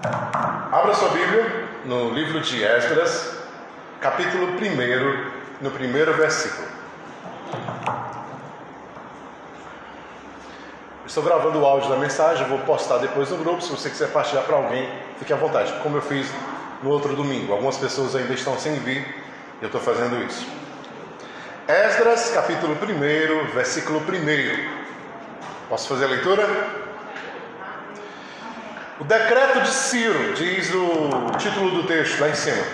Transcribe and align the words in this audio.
Abra 0.00 0.94
sua 0.94 1.08
Bíblia 1.08 1.68
no 1.84 2.10
livro 2.10 2.40
de 2.40 2.62
Esdras, 2.62 3.36
capítulo 4.00 4.46
1, 4.46 4.54
no 5.60 5.72
primeiro 5.72 6.14
versículo. 6.14 6.68
Estou 11.04 11.24
gravando 11.24 11.58
o 11.58 11.66
áudio 11.66 11.88
da 11.90 11.96
mensagem, 11.96 12.46
vou 12.46 12.60
postar 12.60 12.98
depois 12.98 13.30
no 13.30 13.38
grupo. 13.38 13.60
Se 13.60 13.70
você 13.70 13.90
quiser 13.90 14.12
partilhar 14.12 14.44
para 14.44 14.54
alguém, 14.54 14.88
fique 15.18 15.32
à 15.32 15.36
vontade, 15.36 15.72
como 15.82 15.96
eu 15.96 16.02
fiz 16.02 16.30
no 16.80 16.90
outro 16.90 17.16
domingo. 17.16 17.52
Algumas 17.52 17.76
pessoas 17.76 18.14
ainda 18.14 18.34
estão 18.34 18.56
sem 18.56 18.74
vir 18.78 19.02
e 19.60 19.62
eu 19.62 19.66
estou 19.66 19.80
fazendo 19.80 20.22
isso. 20.22 20.46
Esdras, 21.66 22.30
capítulo 22.30 22.74
1, 22.74 23.52
versículo 23.52 23.98
1. 23.98 24.04
Posso 25.68 25.88
fazer 25.88 26.04
a 26.04 26.08
leitura? 26.08 26.87
O 29.00 29.04
decreto 29.04 29.60
de 29.60 29.68
Ciro, 29.68 30.34
diz 30.34 30.74
o 30.74 31.30
título 31.38 31.70
do 31.70 31.86
texto 31.86 32.20
lá 32.20 32.30
em 32.30 32.34
cima. 32.34 32.64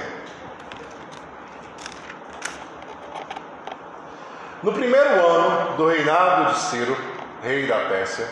No 4.62 4.72
primeiro 4.72 5.26
ano 5.26 5.76
do 5.76 5.86
reinado 5.86 6.54
de 6.54 6.60
Ciro, 6.60 6.96
rei 7.42 7.66
da 7.66 7.78
Pérsia, 7.90 8.26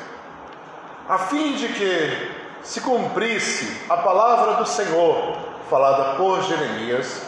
a 1.07 1.19
fim 1.19 1.53
de 1.53 1.69
que 1.69 2.31
se 2.63 2.81
cumprisse 2.81 3.83
a 3.91 3.99
palavra 3.99 4.55
do 4.55 4.65
Senhor 4.65 5.37
falada 5.69 6.15
por 6.17 6.43
Jeremias, 6.45 7.27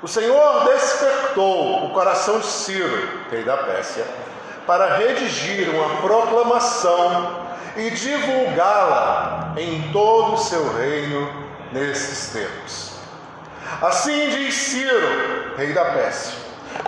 o 0.00 0.06
Senhor 0.06 0.66
despertou 0.66 1.86
o 1.86 1.90
coração 1.90 2.38
de 2.38 2.46
Ciro, 2.46 3.08
rei 3.28 3.42
da 3.42 3.56
Pérsia, 3.56 4.06
para 4.68 4.98
redigir 4.98 5.68
uma 5.68 5.96
proclamação 6.00 7.49
e 7.76 7.90
divulgá-la 7.90 9.54
em 9.56 9.90
todo 9.92 10.34
o 10.34 10.38
seu 10.38 10.72
reino 10.76 11.50
nesses 11.72 12.32
tempos. 12.32 12.92
Assim 13.82 14.28
diz 14.30 14.54
Ciro, 14.54 15.54
rei 15.56 15.72
da 15.72 15.84
Pérsia: 15.86 16.32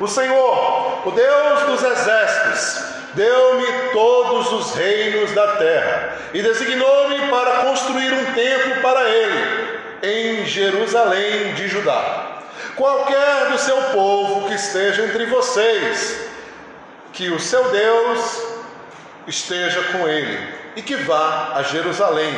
O 0.01 0.09
Senhor, 0.09 1.07
o 1.07 1.11
Deus 1.11 1.63
dos 1.63 1.83
exércitos, 1.83 2.85
deu-me 3.15 3.67
todos 3.93 4.53
os 4.53 4.75
reinos 4.75 5.33
da 5.33 5.57
terra 5.57 6.17
e 6.35 6.43
designou-me 6.43 7.29
para 7.29 7.59
construir 7.65 8.13
um 8.13 8.33
templo 8.33 8.83
para 8.83 9.09
ele 9.09 9.81
em 10.03 10.45
Jerusalém 10.47 11.55
de 11.55 11.69
Judá. 11.69 12.41
Qualquer 12.75 13.51
do 13.51 13.59
seu 13.59 13.77
povo 13.93 14.49
que 14.49 14.55
esteja 14.55 15.05
entre 15.05 15.27
vocês, 15.27 16.19
que 17.13 17.31
o 17.31 17.39
seu 17.39 17.71
Deus 17.71 18.43
esteja 19.27 19.83
com 19.93 20.09
ele 20.09 20.62
e 20.77 20.83
que 20.83 20.97
vá 20.97 21.53
a 21.55 21.63
Jerusalém 21.63 22.35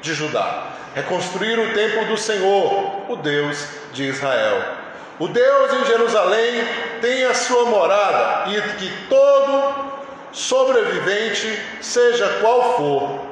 de 0.00 0.14
Judá, 0.14 0.68
reconstruir 0.94 1.58
o 1.58 1.74
templo 1.74 2.06
do 2.06 2.16
Senhor, 2.16 3.10
o 3.10 3.16
Deus 3.16 3.66
de 3.92 4.04
Israel. 4.04 4.62
O 5.18 5.26
Deus 5.26 5.72
em 5.72 5.84
Jerusalém 5.86 6.64
tem 7.00 7.24
a 7.24 7.34
sua 7.34 7.64
morada 7.64 8.50
e 8.50 8.60
que 8.76 8.92
todo 9.08 9.88
sobrevivente, 10.32 11.60
seja 11.80 12.38
qual 12.40 12.76
for 12.76 13.26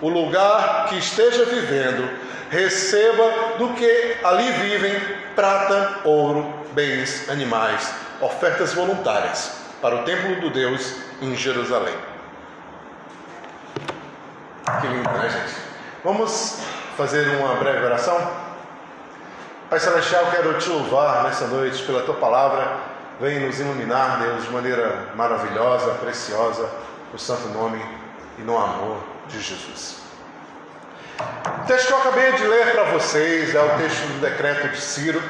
o 0.00 0.08
lugar 0.08 0.86
que 0.88 0.96
esteja 0.96 1.44
vivendo, 1.44 2.08
receba 2.50 3.56
do 3.58 3.68
que 3.74 4.16
ali 4.24 4.50
vivem 4.52 4.94
prata, 5.34 6.00
ouro, 6.04 6.54
bens, 6.72 7.28
animais, 7.28 7.92
ofertas 8.20 8.72
voluntárias 8.72 9.52
para 9.82 9.96
o 9.96 10.02
templo 10.04 10.40
do 10.40 10.50
Deus 10.50 10.94
em 11.20 11.36
Jerusalém. 11.36 11.94
Que 14.80 14.86
lindo, 14.86 15.10
né, 15.10 15.28
gente? 15.30 15.54
Vamos 16.04 16.60
fazer 16.96 17.26
uma 17.36 17.54
breve 17.54 17.86
oração? 17.86 18.16
Pai 19.70 19.80
Celestial, 19.80 20.26
quero 20.30 20.58
te 20.58 20.68
louvar 20.68 21.24
nessa 21.24 21.46
noite 21.46 21.82
pela 21.84 22.02
tua 22.02 22.14
palavra. 22.14 22.76
Vem 23.20 23.40
nos 23.40 23.58
iluminar, 23.58 24.20
Deus, 24.20 24.44
de 24.44 24.50
maneira 24.50 25.08
maravilhosa, 25.14 25.94
preciosa, 25.94 26.68
no 27.12 27.18
santo 27.18 27.48
nome 27.48 27.84
e 28.38 28.42
no 28.42 28.56
amor 28.56 29.02
de 29.26 29.40
Jesus. 29.40 30.02
O 31.18 31.66
texto 31.66 31.88
que 31.88 31.92
eu 31.92 31.98
acabei 31.98 32.32
de 32.32 32.46
ler 32.46 32.72
para 32.72 32.84
vocês 32.84 33.54
é 33.54 33.60
o 33.60 33.70
texto 33.78 34.06
do 34.06 34.20
decreto 34.20 34.68
de 34.68 34.80
Ciro 34.80 35.20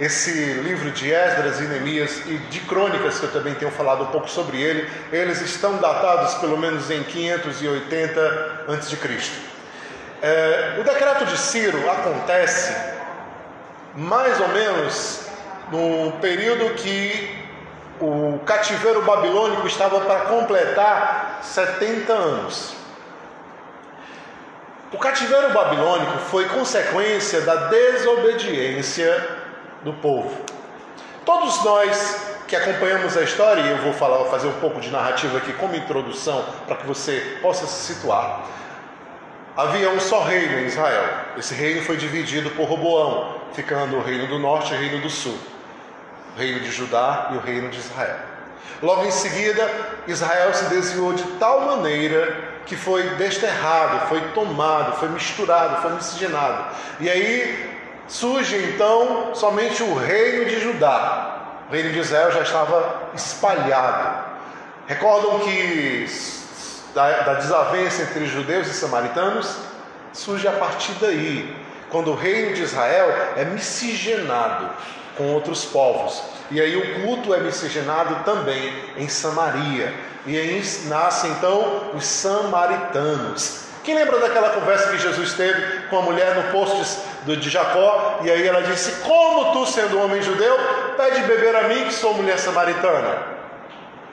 esse 0.00 0.30
livro 0.30 0.90
de 0.90 1.12
Esdras 1.12 1.60
e 1.60 1.64
Neemias 1.64 2.26
e 2.26 2.36
de 2.50 2.60
Crônicas, 2.60 3.18
que 3.18 3.26
eu 3.26 3.32
também 3.32 3.54
tenho 3.54 3.70
falado 3.70 4.02
um 4.02 4.06
pouco 4.06 4.28
sobre 4.28 4.60
ele, 4.60 4.90
eles 5.12 5.40
estão 5.40 5.76
datados 5.76 6.34
pelo 6.34 6.56
menos 6.56 6.90
em 6.90 7.02
580 7.02 8.64
a.C. 8.68 8.98
É, 10.20 10.76
o 10.80 10.84
decreto 10.84 11.26
de 11.26 11.38
Ciro 11.38 11.78
acontece 11.90 12.74
mais 13.94 14.40
ou 14.40 14.48
menos 14.48 15.20
no 15.70 16.12
período 16.20 16.74
que 16.74 17.44
o 18.00 18.40
cativeiro 18.44 19.02
babilônico 19.02 19.66
estava 19.66 20.00
para 20.00 20.20
completar 20.20 21.40
70 21.42 22.12
anos. 22.12 22.74
O 24.92 24.98
cativeiro 24.98 25.52
babilônico 25.52 26.18
foi 26.30 26.46
consequência 26.46 27.40
da 27.40 27.54
desobediência 27.66 29.33
do 29.84 29.92
povo. 29.92 30.34
Todos 31.24 31.62
nós 31.64 32.34
que 32.46 32.56
acompanhamos 32.56 33.16
a 33.16 33.22
história, 33.22 33.62
e 33.62 33.70
eu 33.70 33.78
vou 33.78 33.92
falar, 33.92 34.24
fazer 34.26 34.48
um 34.48 34.60
pouco 34.60 34.80
de 34.80 34.90
narrativa 34.90 35.38
aqui 35.38 35.52
como 35.54 35.74
introdução 35.74 36.44
para 36.66 36.76
que 36.76 36.86
você 36.86 37.38
possa 37.40 37.66
se 37.66 37.94
situar. 37.94 38.44
Havia 39.56 39.88
um 39.90 40.00
só 40.00 40.22
reino 40.24 40.58
em 40.58 40.66
Israel. 40.66 41.04
Esse 41.38 41.54
reino 41.54 41.82
foi 41.82 41.96
dividido 41.96 42.50
por 42.50 42.68
Roboão, 42.68 43.40
ficando 43.52 43.96
o 43.96 44.02
reino 44.02 44.26
do 44.26 44.38
norte 44.38 44.72
e 44.72 44.76
o 44.76 44.80
reino 44.80 45.00
do 45.00 45.08
sul, 45.08 45.38
o 46.34 46.38
reino 46.38 46.60
de 46.60 46.70
Judá 46.70 47.30
e 47.32 47.36
o 47.36 47.40
reino 47.40 47.70
de 47.70 47.78
Israel. 47.78 48.16
Logo 48.82 49.04
em 49.04 49.10
seguida, 49.10 49.70
Israel 50.06 50.52
se 50.52 50.64
desviou 50.66 51.12
de 51.12 51.22
tal 51.38 51.60
maneira 51.62 52.36
que 52.66 52.76
foi 52.76 53.02
desterrado, 53.10 54.08
foi 54.08 54.20
tomado, 54.32 54.96
foi 54.96 55.08
misturado, 55.08 55.80
foi 55.80 55.92
miscigenado. 55.92 56.74
E 57.00 57.08
aí 57.08 57.74
Surge 58.06 58.56
então 58.56 59.34
somente 59.34 59.82
o 59.82 59.94
reino 59.94 60.44
de 60.44 60.60
Judá. 60.60 61.64
O 61.68 61.72
reino 61.72 61.92
de 61.92 62.00
Israel 62.00 62.30
já 62.30 62.42
estava 62.42 63.08
espalhado. 63.14 64.24
Recordam 64.86 65.40
que 65.40 66.06
da, 66.94 67.22
da 67.22 67.34
desavença 67.34 68.02
entre 68.02 68.26
judeus 68.26 68.68
e 68.68 68.74
samaritanos 68.74 69.56
surge 70.12 70.46
a 70.46 70.52
partir 70.52 70.92
daí, 71.00 71.56
quando 71.90 72.12
o 72.12 72.14
reino 72.14 72.54
de 72.54 72.62
Israel 72.62 73.08
é 73.36 73.44
miscigenado 73.44 74.70
com 75.16 75.24
outros 75.32 75.64
povos. 75.64 76.22
E 76.50 76.60
aí 76.60 76.76
o 76.76 77.02
culto 77.02 77.34
é 77.34 77.40
miscigenado 77.40 78.24
também 78.24 78.72
em 78.96 79.08
Samaria. 79.08 79.92
E 80.26 80.38
aí 80.38 80.62
nascem 80.86 81.30
então 81.32 81.90
os 81.94 82.04
samaritanos. 82.04 83.63
Quem 83.84 83.94
lembra 83.94 84.18
daquela 84.18 84.48
conversa 84.48 84.90
que 84.90 84.98
Jesus 84.98 85.34
teve 85.34 85.88
com 85.88 85.98
a 85.98 86.02
mulher 86.02 86.34
no 86.36 86.50
poço 86.50 87.04
de, 87.26 87.36
de 87.36 87.50
Jacó? 87.50 88.20
E 88.24 88.30
aí 88.30 88.48
ela 88.48 88.62
disse: 88.62 89.02
Como 89.02 89.52
tu, 89.52 89.66
sendo 89.70 90.00
homem 90.00 90.22
judeu, 90.22 90.56
pede 90.96 91.20
beber 91.24 91.54
a 91.54 91.68
mim, 91.68 91.84
que 91.84 91.92
sou 91.92 92.14
mulher 92.14 92.38
samaritana? 92.38 93.34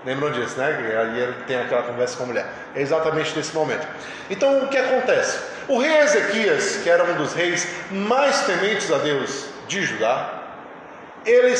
Lembram 0.05 0.31
disso, 0.31 0.57
né? 0.57 0.89
E 0.91 0.97
aí 0.97 1.19
ele 1.21 1.33
tem 1.47 1.55
aquela 1.57 1.83
conversa 1.83 2.17
com 2.17 2.23
a 2.23 2.25
mulher. 2.25 2.45
É 2.75 2.81
exatamente 2.81 3.33
nesse 3.33 3.53
momento. 3.53 3.87
Então 4.29 4.63
o 4.63 4.67
que 4.67 4.77
acontece? 4.77 5.39
O 5.69 5.79
rei 5.79 5.99
Ezequias, 5.99 6.77
que 6.83 6.89
era 6.89 7.05
um 7.05 7.15
dos 7.15 7.33
reis 7.33 7.65
mais 7.89 8.41
tementes 8.41 8.91
a 8.91 8.97
Deus 8.97 9.45
de 9.69 9.83
Judá, 9.83 10.41
ele, 11.25 11.53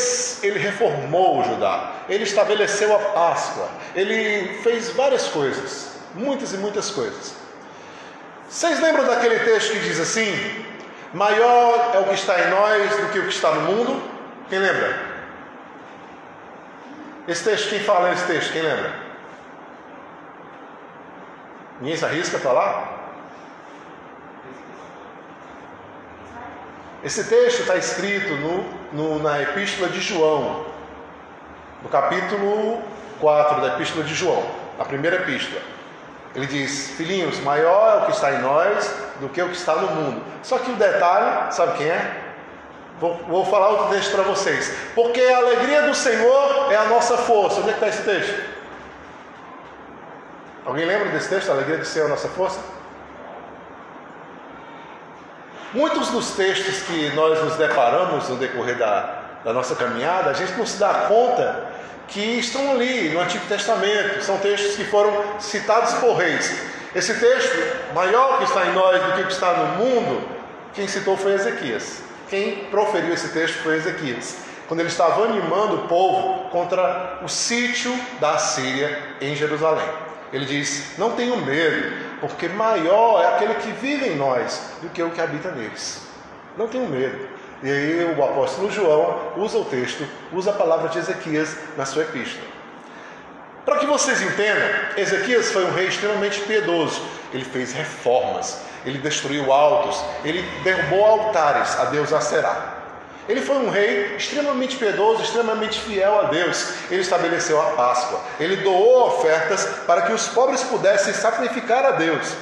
ele 0.43 0.59
reformou 0.59 1.39
o 1.39 1.43
Judá, 1.45 1.93
ele 2.09 2.23
estabeleceu 2.25 2.93
a 2.93 2.99
Páscoa, 2.99 3.69
ele 3.95 4.59
fez 4.63 4.89
várias 4.89 5.27
coisas, 5.27 5.91
muitas 6.13 6.51
e 6.51 6.57
muitas 6.57 6.89
coisas. 6.89 7.40
Vocês 8.51 8.81
lembram 8.81 9.05
daquele 9.05 9.39
texto 9.39 9.71
que 9.71 9.79
diz 9.79 9.97
assim: 9.97 10.65
Maior 11.13 11.91
é 11.95 11.99
o 11.99 12.03
que 12.03 12.15
está 12.15 12.37
em 12.41 12.49
nós 12.49 12.97
do 12.97 13.07
que 13.07 13.19
o 13.19 13.23
que 13.23 13.29
está 13.29 13.49
no 13.51 13.61
mundo? 13.61 14.03
Quem 14.49 14.59
lembra? 14.59 14.93
Esse 17.29 17.45
texto, 17.45 17.69
quem 17.69 17.79
fala 17.79 18.11
esse 18.11 18.27
texto? 18.27 18.51
Quem 18.51 18.61
lembra? 18.61 18.93
Ninguém 21.79 21.95
se 21.95 22.03
arrisca 22.03 22.35
a 22.35 22.39
falar? 22.41 22.99
Esse 27.05 27.23
texto 27.23 27.61
está 27.61 27.77
escrito 27.77 28.35
no, 28.35 28.63
no, 28.91 29.23
na 29.23 29.41
Epístola 29.41 29.87
de 29.87 30.01
João, 30.01 30.65
no 31.81 31.87
capítulo 31.87 32.83
4 33.21 33.61
da 33.61 33.67
Epístola 33.75 34.03
de 34.03 34.13
João, 34.13 34.45
a 34.77 34.83
primeira 34.83 35.21
epístola. 35.21 35.61
Ele 36.35 36.47
diz: 36.47 36.91
Filhinhos, 36.91 37.39
maior 37.39 37.93
é 37.93 37.97
o 38.03 38.05
que 38.05 38.11
está 38.11 38.31
em 38.33 38.41
nós 38.41 38.93
do 39.19 39.29
que 39.29 39.41
o 39.41 39.49
que 39.49 39.55
está 39.55 39.75
no 39.75 39.87
mundo. 39.87 40.23
Só 40.43 40.57
que 40.57 40.71
o 40.71 40.75
detalhe, 40.75 41.53
sabe 41.53 41.77
quem 41.77 41.87
é? 41.87 42.21
Vou, 42.99 43.15
vou 43.27 43.45
falar 43.45 43.69
outro 43.69 43.89
texto 43.89 44.11
para 44.11 44.23
vocês. 44.23 44.73
Porque 44.95 45.19
a 45.21 45.37
alegria 45.37 45.83
do 45.83 45.95
Senhor 45.95 46.71
é 46.71 46.77
a 46.77 46.85
nossa 46.85 47.17
força. 47.17 47.59
Onde 47.59 47.69
é 47.69 47.73
que 47.73 47.85
está 47.85 47.87
esse 47.87 48.03
texto? 48.03 48.51
Alguém 50.65 50.85
lembra 50.85 51.09
desse 51.09 51.29
texto? 51.29 51.49
A 51.49 51.53
alegria 51.53 51.77
do 51.77 51.85
Senhor 51.85 52.05
é 52.05 52.07
a 52.07 52.11
nossa 52.11 52.27
força? 52.29 52.59
Muitos 55.73 56.09
dos 56.09 56.31
textos 56.31 56.83
que 56.83 57.09
nós 57.15 57.41
nos 57.43 57.55
deparamos 57.55 58.27
no 58.29 58.35
decorrer 58.35 58.77
da, 58.77 59.21
da 59.43 59.53
nossa 59.53 59.75
caminhada, 59.75 60.29
a 60.29 60.33
gente 60.33 60.53
não 60.53 60.65
se 60.65 60.77
dá 60.77 61.05
conta 61.07 61.70
que 62.11 62.39
estão 62.39 62.71
ali 62.71 63.09
no 63.09 63.21
Antigo 63.21 63.45
Testamento, 63.47 64.21
são 64.21 64.37
textos 64.37 64.75
que 64.75 64.83
foram 64.83 65.39
citados 65.39 65.93
por 65.95 66.17
reis. 66.17 66.61
Esse 66.93 67.13
texto, 67.13 67.57
maior 67.95 68.37
que 68.37 68.43
está 68.43 68.67
em 68.67 68.73
nós 68.73 69.01
do 69.01 69.13
que 69.13 69.23
que 69.23 69.31
está 69.31 69.53
no 69.53 69.83
mundo, 69.83 70.21
quem 70.73 70.87
citou 70.87 71.15
foi 71.15 71.33
Ezequias. 71.33 72.03
Quem 72.29 72.65
proferiu 72.65 73.13
esse 73.13 73.29
texto 73.29 73.63
foi 73.63 73.75
Ezequias, 73.75 74.35
quando 74.67 74.81
ele 74.81 74.89
estava 74.89 75.23
animando 75.23 75.75
o 75.75 75.87
povo 75.87 76.49
contra 76.49 77.19
o 77.23 77.29
sítio 77.29 77.93
da 78.19 78.37
Síria 78.37 78.97
em 79.21 79.33
Jerusalém. 79.33 79.87
Ele 80.33 80.45
diz: 80.45 80.97
Não 80.97 81.11
tenham 81.11 81.37
medo, 81.37 81.93
porque 82.19 82.49
maior 82.49 83.21
é 83.21 83.35
aquele 83.35 83.55
que 83.55 83.71
vive 83.71 84.09
em 84.09 84.15
nós 84.15 84.61
do 84.81 84.89
que 84.89 85.01
o 85.01 85.11
que 85.11 85.21
habita 85.21 85.51
neles. 85.51 86.01
Não 86.57 86.67
tenham 86.67 86.87
medo. 86.87 87.40
E 87.63 87.71
aí 87.71 88.15
o 88.17 88.23
apóstolo 88.23 88.71
João 88.71 89.33
usa 89.37 89.57
o 89.59 89.65
texto, 89.65 90.07
usa 90.33 90.49
a 90.49 90.53
palavra 90.53 90.89
de 90.89 90.97
Ezequias 90.97 91.55
na 91.77 91.85
sua 91.85 92.03
epístola. 92.03 92.45
Para 93.63 93.77
que 93.77 93.85
vocês 93.85 94.21
entendam, 94.21 94.67
Ezequias 94.97 95.51
foi 95.51 95.63
um 95.65 95.73
rei 95.73 95.87
extremamente 95.87 96.41
piedoso. 96.41 97.01
Ele 97.31 97.45
fez 97.45 97.71
reformas, 97.71 98.59
ele 98.83 98.97
destruiu 98.97 99.53
altos, 99.53 100.03
ele 100.25 100.41
derrubou 100.63 101.05
altares 101.05 101.79
a 101.79 101.85
Deus 101.85 102.11
Aserá. 102.11 102.79
Ele 103.29 103.39
foi 103.39 103.57
um 103.57 103.69
rei 103.69 104.15
extremamente 104.15 104.75
piedoso, 104.77 105.21
extremamente 105.21 105.79
fiel 105.79 106.19
a 106.19 106.23
Deus. 106.23 106.73
Ele 106.89 107.01
estabeleceu 107.01 107.61
a 107.61 107.71
Páscoa, 107.71 108.19
ele 108.39 108.57
doou 108.57 109.07
ofertas 109.07 109.63
para 109.85 110.01
que 110.01 110.13
os 110.13 110.27
pobres 110.29 110.63
pudessem 110.63 111.13
sacrificar 111.13 111.85
a 111.85 111.91
Deus. 111.91 112.33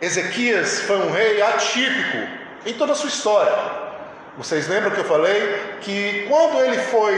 Ezequias 0.00 0.80
foi 0.80 0.96
um 0.96 1.12
rei 1.12 1.42
atípico, 1.42 2.45
em 2.66 2.74
toda 2.74 2.92
a 2.92 2.94
sua 2.94 3.08
história. 3.08 3.54
Vocês 4.36 4.68
lembram 4.68 4.90
que 4.90 4.98
eu 4.98 5.04
falei 5.04 5.78
que 5.80 6.26
quando 6.28 6.60
ele 6.60 6.78
foi 6.78 7.16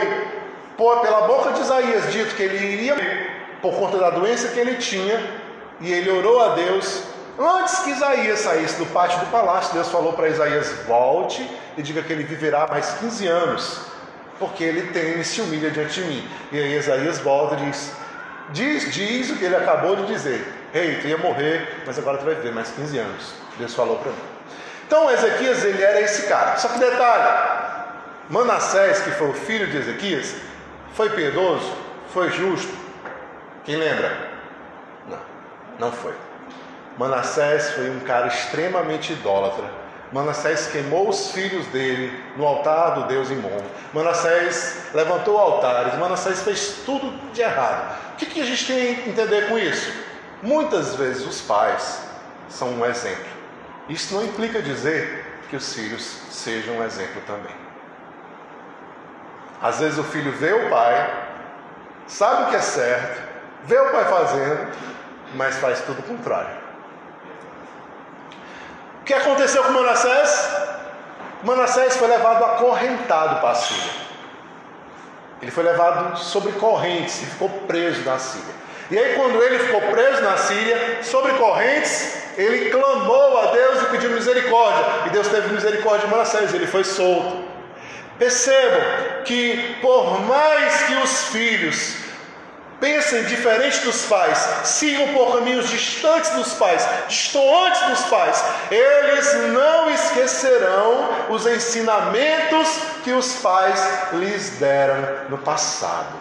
pela 0.77 1.23
boca 1.23 1.53
de 1.53 1.61
Isaías 1.62 2.12
dito 2.12 2.37
que 2.37 2.43
ele 2.43 2.73
iria 2.73 2.95
por 3.61 3.75
conta 3.75 3.99
da 3.99 4.11
doença 4.11 4.49
que 4.49 4.61
ele 4.61 4.77
tinha, 4.77 5.21
e 5.81 5.93
ele 5.93 6.11
orou 6.11 6.41
a 6.41 6.55
Deus, 6.55 7.03
antes 7.39 7.81
que 7.81 7.91
Isaías 7.91 8.41
saísse 8.41 8.79
do 8.79 8.87
pátio 8.87 9.19
do 9.21 9.27
palácio, 9.27 9.75
Deus 9.75 9.89
falou 9.89 10.12
para 10.12 10.29
Isaías: 10.29 10.71
volte 10.87 11.49
e 11.77 11.83
diga 11.83 12.03
que 12.03 12.12
ele 12.12 12.23
viverá 12.23 12.67
mais 12.69 12.95
15 12.95 13.27
anos, 13.27 13.81
porque 14.39 14.62
ele 14.62 14.93
tem 14.93 15.19
e 15.19 15.25
se 15.25 15.41
humilha 15.41 15.71
diante 15.71 16.00
de 16.00 16.06
mim. 16.06 16.29
E 16.53 16.59
aí 16.59 16.77
Isaías 16.77 17.19
volta 17.19 17.56
e 17.56 17.67
diz: 17.67 17.93
diz, 18.50 18.95
diz 18.95 19.31
o 19.31 19.37
que 19.37 19.45
ele 19.45 19.56
acabou 19.56 19.97
de 19.97 20.06
dizer. 20.06 20.47
Ei, 20.73 20.99
tu 21.00 21.09
ia 21.09 21.17
morrer, 21.17 21.83
mas 21.87 21.99
agora 21.99 22.19
tu 22.19 22.25
vai 22.25 22.35
viver 22.35 22.53
mais 22.53 22.71
15 22.71 22.99
anos. 22.99 23.33
Deus 23.59 23.75
falou 23.75 23.97
para 23.97 24.12
mim. 24.12 24.19
Então 24.88 25.11
Ezequias 25.11 25.62
ele 25.64 25.82
era 25.82 26.00
esse 26.00 26.26
cara. 26.29 26.56
Só 26.56 26.69
que 26.69 26.79
detalhe, 26.79 27.46
Manassés, 28.31 29.02
que 29.02 29.11
foi 29.11 29.29
o 29.29 29.35
filho 29.35 29.67
de 29.67 29.76
Ezequias, 29.76 30.35
foi 30.94 31.11
piedoso, 31.11 31.70
foi 32.11 32.31
justo. 32.31 32.73
Quem 33.67 33.76
lembra? 33.76 34.17
Não, 35.06 35.19
não 35.79 35.93
foi. 35.93 36.14
Manassés 36.96 37.73
foi 37.73 37.90
um 37.90 38.00
cara 38.00 38.29
extremamente 38.29 39.12
idólatra. 39.12 39.67
Manassés 40.11 40.69
queimou 40.69 41.11
os 41.11 41.32
filhos 41.32 41.67
dele 41.67 42.25
no 42.35 42.46
altar 42.46 42.94
do 42.94 43.02
Deus 43.08 43.31
Imon. 43.31 43.61
Manassés 43.93 44.87
levantou 44.94 45.37
altares. 45.37 45.99
Manassés 45.99 46.40
fez 46.40 46.76
tudo 46.87 47.12
de 47.35 47.43
errado. 47.43 47.94
O 48.14 48.17
que, 48.17 48.25
que 48.25 48.40
a 48.40 48.44
gente 48.46 48.67
tem 48.67 48.94
que 48.94 49.11
entender 49.11 49.50
com 49.50 49.58
isso? 49.58 49.93
Muitas 50.43 50.94
vezes 50.94 51.26
os 51.26 51.43
pais 51.43 52.00
são 52.49 52.70
um 52.70 52.87
exemplo. 52.87 53.38
Isso 53.88 54.14
não 54.14 54.25
implica 54.25 54.61
dizer 54.61 55.25
que 55.49 55.56
os 55.56 55.73
filhos 55.73 56.02
sejam 56.31 56.76
um 56.76 56.85
exemplo 56.85 57.23
também. 57.26 57.55
Às 59.62 59.81
vezes 59.81 59.99
o 59.99 60.05
filho 60.05 60.31
vê 60.32 60.52
o 60.52 60.70
pai, 60.70 61.11
sabe 62.06 62.44
o 62.44 62.46
que 62.50 62.56
é 62.56 62.61
certo, 62.61 63.20
vê 63.64 63.79
o 63.79 63.90
pai 63.90 64.05
fazendo, 64.05 64.73
mas 65.35 65.56
faz 65.56 65.81
tudo 65.81 66.00
o 66.00 66.02
contrário. 66.02 66.56
O 69.00 69.05
que 69.05 69.14
aconteceu 69.14 69.64
com 69.64 69.73
Manassés? 69.73 70.56
Manassés 71.43 71.96
foi 71.96 72.08
levado 72.08 72.44
acorrentado 72.44 73.40
para 73.40 73.50
a 73.50 73.55
Síria. 73.55 74.08
Ele 75.40 75.50
foi 75.50 75.64
levado 75.64 76.19
sobre 76.19 76.52
correntes 76.52 77.23
e 77.23 77.26
ficou 77.26 77.49
preso 77.49 78.02
na 78.05 78.19
Síria. 78.19 78.55
E 78.90 78.99
aí, 78.99 79.14
quando 79.17 79.43
ele 79.43 79.58
ficou 79.58 79.81
preso 79.82 80.23
na 80.23 80.37
Síria, 80.37 81.02
sobre 81.02 81.32
correntes, 81.35 82.28
ele 82.38 82.70
clamou 82.70 83.40
a 83.40 83.46
Deus 83.50 83.82
e 83.82 83.87
pediu 83.87 84.11
misericórdia. 84.11 84.85
E 85.06 85.11
Deus 85.11 85.26
teve 85.26 85.52
misericórdia 85.52 86.06
de 86.06 86.14
Manassés, 86.14 86.55
ele 86.55 86.69
foi 86.69 86.85
solto. 86.85 87.44
Percebam 88.17 88.81
que, 89.25 89.76
por 89.82 90.20
mais 90.20 90.82
que 90.85 90.94
os 90.94 91.25
filhos 91.26 91.96
pensem 92.81 93.25
diferente 93.25 93.81
dos 93.81 94.06
pais, 94.06 94.38
sigam 94.64 95.08
por 95.08 95.35
caminhos 95.35 95.69
distantes 95.69 96.31
dos 96.31 96.55
pais, 96.55 96.88
distantes 97.08 97.82
dos 97.88 98.02
pais, 98.02 98.44
eles 98.70 99.35
não 99.52 99.90
esquecerão 99.90 101.08
os 101.31 101.44
ensinamentos 101.44 102.69
que 103.02 103.11
os 103.11 103.35
pais 103.35 103.85
lhes 104.12 104.50
deram 104.61 105.29
no 105.29 105.38
passado. 105.38 106.14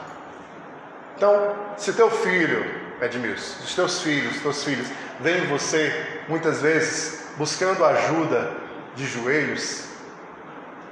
Então, 1.15 1.55
se 1.77 1.93
teu 1.93 2.09
filho, 2.09 2.65
Edmilson, 3.01 3.63
os 3.63 3.75
teus 3.75 4.01
filhos, 4.01 4.35
os 4.35 4.41
teus 4.41 4.63
filhos 4.63 4.87
vem 5.19 5.45
você 5.47 6.21
muitas 6.27 6.61
vezes 6.61 7.27
buscando 7.37 7.83
ajuda 7.85 8.51
de 8.95 9.05
joelhos, 9.05 9.85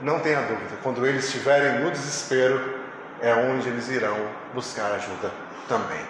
não 0.01 0.19
tenha 0.19 0.41
dúvida, 0.41 0.77
quando 0.83 1.05
eles 1.05 1.25
estiverem 1.25 1.79
no 1.79 1.91
desespero, 1.91 2.79
é 3.21 3.33
onde 3.33 3.67
eles 3.67 3.89
irão 3.89 4.17
buscar 4.53 4.91
ajuda 4.93 5.31
também. 5.67 6.01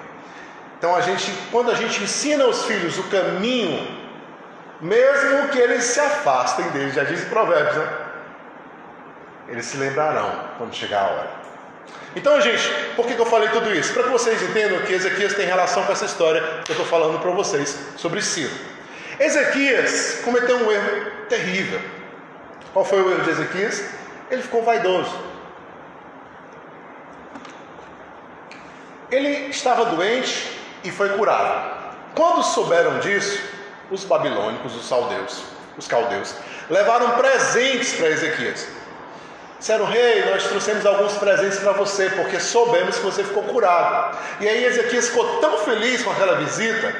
Então 0.78 0.96
a 0.96 1.02
gente, 1.02 1.32
quando 1.52 1.72
a 1.72 1.76
gente 1.76 2.04
ensina 2.04 2.44
aos 2.44 2.66
filhos 2.66 2.98
o 2.98 3.04
caminho, 3.04 4.06
mesmo 4.82 5.48
que 5.50 5.58
eles 5.58 5.84
se 5.84 6.00
afastem 6.00 6.70
dele, 6.72 6.92
já 6.92 7.04
diz 7.04 7.24
Provérbios, 7.26 7.76
né? 7.76 7.88
Eles 9.48 9.66
se 9.66 9.78
lembrarão 9.78 10.50
quando 10.58 10.74
chegar 10.74 11.02
a 11.02 11.08
hora. 11.08 11.30
Então, 12.16 12.40
gente, 12.40 12.64
por 12.96 13.06
que, 13.06 13.14
eu 13.14 13.26
falei 13.26 13.50
tudo 13.50 13.74
isso? 13.74 13.94
Para 13.94 14.04
que 14.04 14.10
vocês 14.10 14.42
entendam 14.42 14.80
que 14.84 14.94
Ezequias 14.94 15.34
tem 15.34 15.46
relação 15.46 15.84
com 15.84 15.92
essa 15.92 16.06
história 16.06 16.42
que 16.64 16.72
eu 16.72 16.76
estou 16.76 16.86
falando 16.86 17.20
para 17.20 17.32
vocês 17.32 17.78
sobre 17.98 18.22
Ciro. 18.22 18.54
Ezequias 19.20 20.22
cometeu 20.24 20.56
um 20.58 20.72
erro 20.72 21.12
terrível. 21.28 21.82
Qual 22.72 22.86
foi 22.86 23.02
o 23.02 23.12
erro 23.12 23.24
de 23.24 23.32
Ezequias? 23.32 23.84
Ele 24.32 24.42
ficou 24.42 24.64
vaidoso. 24.64 25.14
Ele 29.12 29.50
estava 29.50 29.86
doente 29.86 30.58
e 30.84 30.92
foi 30.92 31.10
curado. 31.10 31.76
Quando 32.16 32.44
souberam 32.44 33.00
disso, 33.00 33.42
os 33.92 34.06
babilônicos, 34.06 34.74
os 34.74 34.88
saldeus, 34.88 35.44
os 35.78 35.88
caldeus, 35.88 36.34
levaram 36.70 37.12
presentes 37.12 37.94
para 37.94 38.08
Ezequias. 38.08 38.68
Disseram, 39.66 39.86
rei, 39.86 40.24
nós 40.30 40.44
trouxemos 40.44 40.86
alguns 40.86 41.14
presentes 41.14 41.58
para 41.58 41.72
você, 41.72 42.08
porque 42.12 42.40
soubemos 42.40 42.98
que 42.98 43.04
você 43.04 43.24
ficou 43.24 43.42
curado. 43.42 44.16
E 44.40 44.48
aí 44.48 44.64
Ezequias 44.64 45.10
ficou 45.10 45.40
tão 45.40 45.58
feliz 45.58 46.04
com 46.04 46.12
aquela 46.12 46.36
visita, 46.36 46.96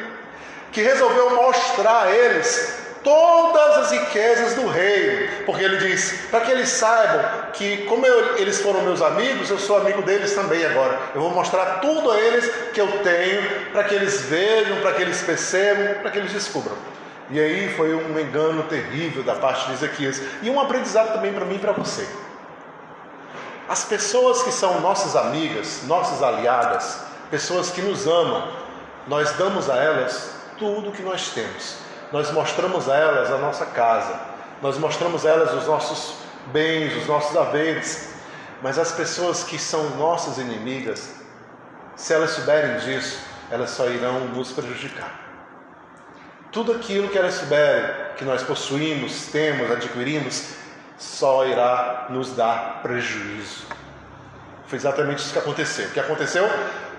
que 0.72 0.82
resolveu 0.82 1.36
mostrar 1.36 2.06
a 2.06 2.12
eles 2.12 2.76
todas 3.04 3.78
as 3.78 3.92
riquezas 3.92 4.56
do 4.56 4.66
rei, 4.68 5.30
porque 5.46 5.64
ele 5.64 5.78
diz, 5.78 6.22
para 6.32 6.40
que 6.40 6.50
eles 6.50 6.70
saibam 6.70 7.52
que, 7.54 7.86
como 7.86 8.04
eu, 8.04 8.38
eles 8.38 8.60
foram 8.60 8.82
meus 8.82 9.00
amigos, 9.00 9.48
eu 9.52 9.60
sou 9.60 9.78
amigo 9.78 10.02
deles 10.02 10.34
também 10.34 10.66
agora. 10.66 10.98
Eu 11.14 11.22
vou 11.22 11.30
mostrar 11.30 11.82
tudo 11.82 12.12
a 12.12 12.20
eles 12.20 12.52
que 12.74 12.82
eu 12.82 12.88
tenho, 13.04 13.44
para 13.74 13.84
que 13.84 13.94
eles 13.94 14.22
vejam, 14.22 14.78
para 14.78 14.94
que 14.94 15.04
eles 15.04 15.22
percebam, 15.22 16.02
para 16.02 16.10
que 16.10 16.18
eles 16.18 16.34
descubram. 16.34 16.76
E 17.30 17.40
aí 17.40 17.72
foi 17.78 17.94
um 17.94 18.20
engano 18.20 18.64
terrível 18.64 19.22
da 19.22 19.36
parte 19.36 19.68
de 19.68 19.74
Ezequias, 19.74 20.20
e 20.42 20.50
um 20.50 20.60
aprendizado 20.60 21.14
também 21.14 21.32
para 21.32 21.46
mim 21.46 21.58
e 21.58 21.60
para 21.60 21.72
você. 21.72 22.08
As 23.68 23.84
pessoas 23.84 24.44
que 24.44 24.52
são 24.52 24.80
nossas 24.80 25.16
amigas, 25.16 25.82
nossas 25.88 26.22
aliadas, 26.22 27.00
pessoas 27.32 27.72
que 27.72 27.82
nos 27.82 28.06
amam, 28.06 28.48
nós 29.08 29.32
damos 29.34 29.70
a 29.70 29.76
elas 29.76 30.32
tudo 30.58 30.90
o 30.90 30.92
que 30.92 31.02
nós 31.02 31.30
temos. 31.30 31.78
Nós 32.12 32.32
mostramos 32.32 32.88
a 32.88 32.96
elas 32.96 33.32
a 33.32 33.38
nossa 33.38 33.66
casa, 33.66 34.20
nós 34.62 34.78
mostramos 34.78 35.26
a 35.26 35.30
elas 35.30 35.54
os 35.54 35.68
nossos 35.68 36.16
bens, 36.48 36.96
os 36.96 37.08
nossos 37.08 37.36
haveres. 37.36 38.14
Mas 38.62 38.78
as 38.78 38.92
pessoas 38.92 39.44
que 39.44 39.58
são 39.58 39.90
nossas 39.98 40.38
inimigas, 40.38 41.10
se 41.96 42.14
elas 42.14 42.32
souberem 42.32 42.78
disso, 42.80 43.20
elas 43.50 43.72
só 43.72 43.88
irão 43.90 44.20
nos 44.28 44.52
prejudicar. 44.52 45.12
Tudo 46.52 46.72
aquilo 46.72 47.10
que 47.10 47.18
elas 47.18 47.34
souberem 47.34 48.14
que 48.16 48.24
nós 48.24 48.44
possuímos, 48.44 49.28
temos, 49.28 49.70
adquirimos, 49.72 50.54
só 50.98 51.46
irá 51.46 52.08
nos 52.10 52.36
dar 52.36 52.82
prejuízo. 52.82 53.66
Foi 54.68 54.78
exatamente 54.78 55.20
isso 55.20 55.34
que 55.34 55.40
aconteceu. 55.40 55.88
O 55.88 55.92
que 55.92 56.00
aconteceu? 56.00 56.50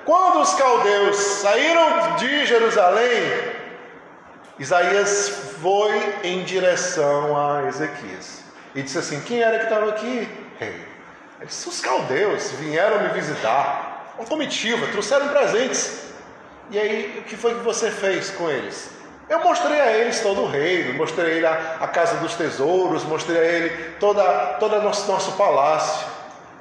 Quando 0.04 0.40
os 0.40 0.54
caldeus 0.54 1.16
saíram 1.16 2.16
de 2.16 2.46
Jerusalém, 2.46 3.56
Isaías 4.58 5.28
foi 5.60 6.20
em 6.22 6.44
direção 6.44 7.36
a 7.36 7.66
Ezequias 7.66 8.44
e 8.74 8.82
disse 8.82 8.98
assim: 8.98 9.20
Quem 9.20 9.40
era 9.40 9.58
que 9.58 9.64
estava 9.64 9.90
aqui? 9.90 10.28
Rei. 10.58 10.68
Ele 11.38 11.46
disse: 11.46 11.68
Os 11.68 11.80
caldeus 11.80 12.52
vieram 12.52 13.02
me 13.02 13.08
visitar, 13.08 14.14
uma 14.16 14.26
comitiva, 14.26 14.86
trouxeram 14.88 15.28
presentes. 15.28 16.06
E 16.70 16.78
aí, 16.78 17.18
o 17.18 17.22
que 17.22 17.36
foi 17.36 17.54
que 17.54 17.60
você 17.60 17.90
fez 17.90 18.30
com 18.30 18.50
eles? 18.50 18.90
Eu 19.28 19.40
mostrei 19.40 19.80
a 19.80 19.90
eles 19.92 20.20
todo 20.20 20.42
o 20.42 20.48
reino, 20.48 20.94
mostrei 20.94 21.26
a 21.26 21.34
ele 21.36 21.46
a, 21.46 21.78
a 21.80 21.88
casa 21.88 22.18
dos 22.18 22.34
tesouros, 22.34 23.02
mostrei 23.04 23.38
a 23.38 23.44
ele 23.44 23.94
toda, 23.98 24.22
todo 24.60 24.80
nosso, 24.80 25.10
nosso 25.10 25.32
palácio. 25.32 26.06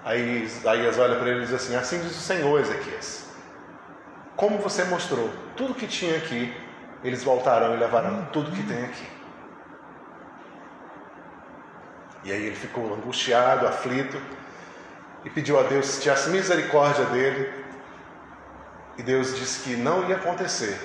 Aí 0.03 0.43
Isaías 0.43 0.97
olha 0.97 1.15
para 1.15 1.29
ele 1.29 1.43
e 1.43 1.45
diz 1.45 1.53
assim: 1.53 1.75
Assim 1.75 1.99
diz 1.99 2.11
o 2.11 2.21
Senhor, 2.21 2.59
Ezequias. 2.59 3.25
Como 4.35 4.57
você 4.57 4.83
mostrou 4.85 5.29
tudo 5.55 5.75
que 5.75 5.87
tinha 5.87 6.17
aqui, 6.17 6.51
eles 7.03 7.23
voltarão 7.23 7.75
e 7.75 7.77
levarão 7.77 8.27
tudo 8.33 8.51
que 8.51 8.63
tem 8.63 8.83
aqui. 8.83 9.07
E 12.23 12.31
aí 12.31 12.47
ele 12.47 12.55
ficou 12.55 12.95
angustiado, 12.95 13.67
aflito, 13.67 14.19
e 15.23 15.29
pediu 15.29 15.59
a 15.59 15.63
Deus 15.63 15.95
que 15.95 16.01
tivesse 16.01 16.31
misericórdia 16.31 17.05
dele. 17.05 17.63
E 18.97 19.03
Deus 19.03 19.35
disse 19.35 19.61
que 19.61 19.75
não 19.75 20.09
ia 20.09 20.15
acontecer 20.15 20.79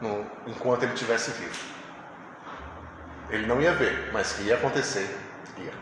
no, 0.00 0.26
enquanto 0.46 0.82
ele 0.82 0.92
estivesse 0.92 1.30
vivo. 1.32 1.56
Ele 3.30 3.46
não 3.46 3.60
ia 3.60 3.72
ver, 3.72 4.10
mas 4.12 4.32
que 4.32 4.42
ia 4.42 4.54
acontecer, 4.54 5.08
ia. 5.58 5.72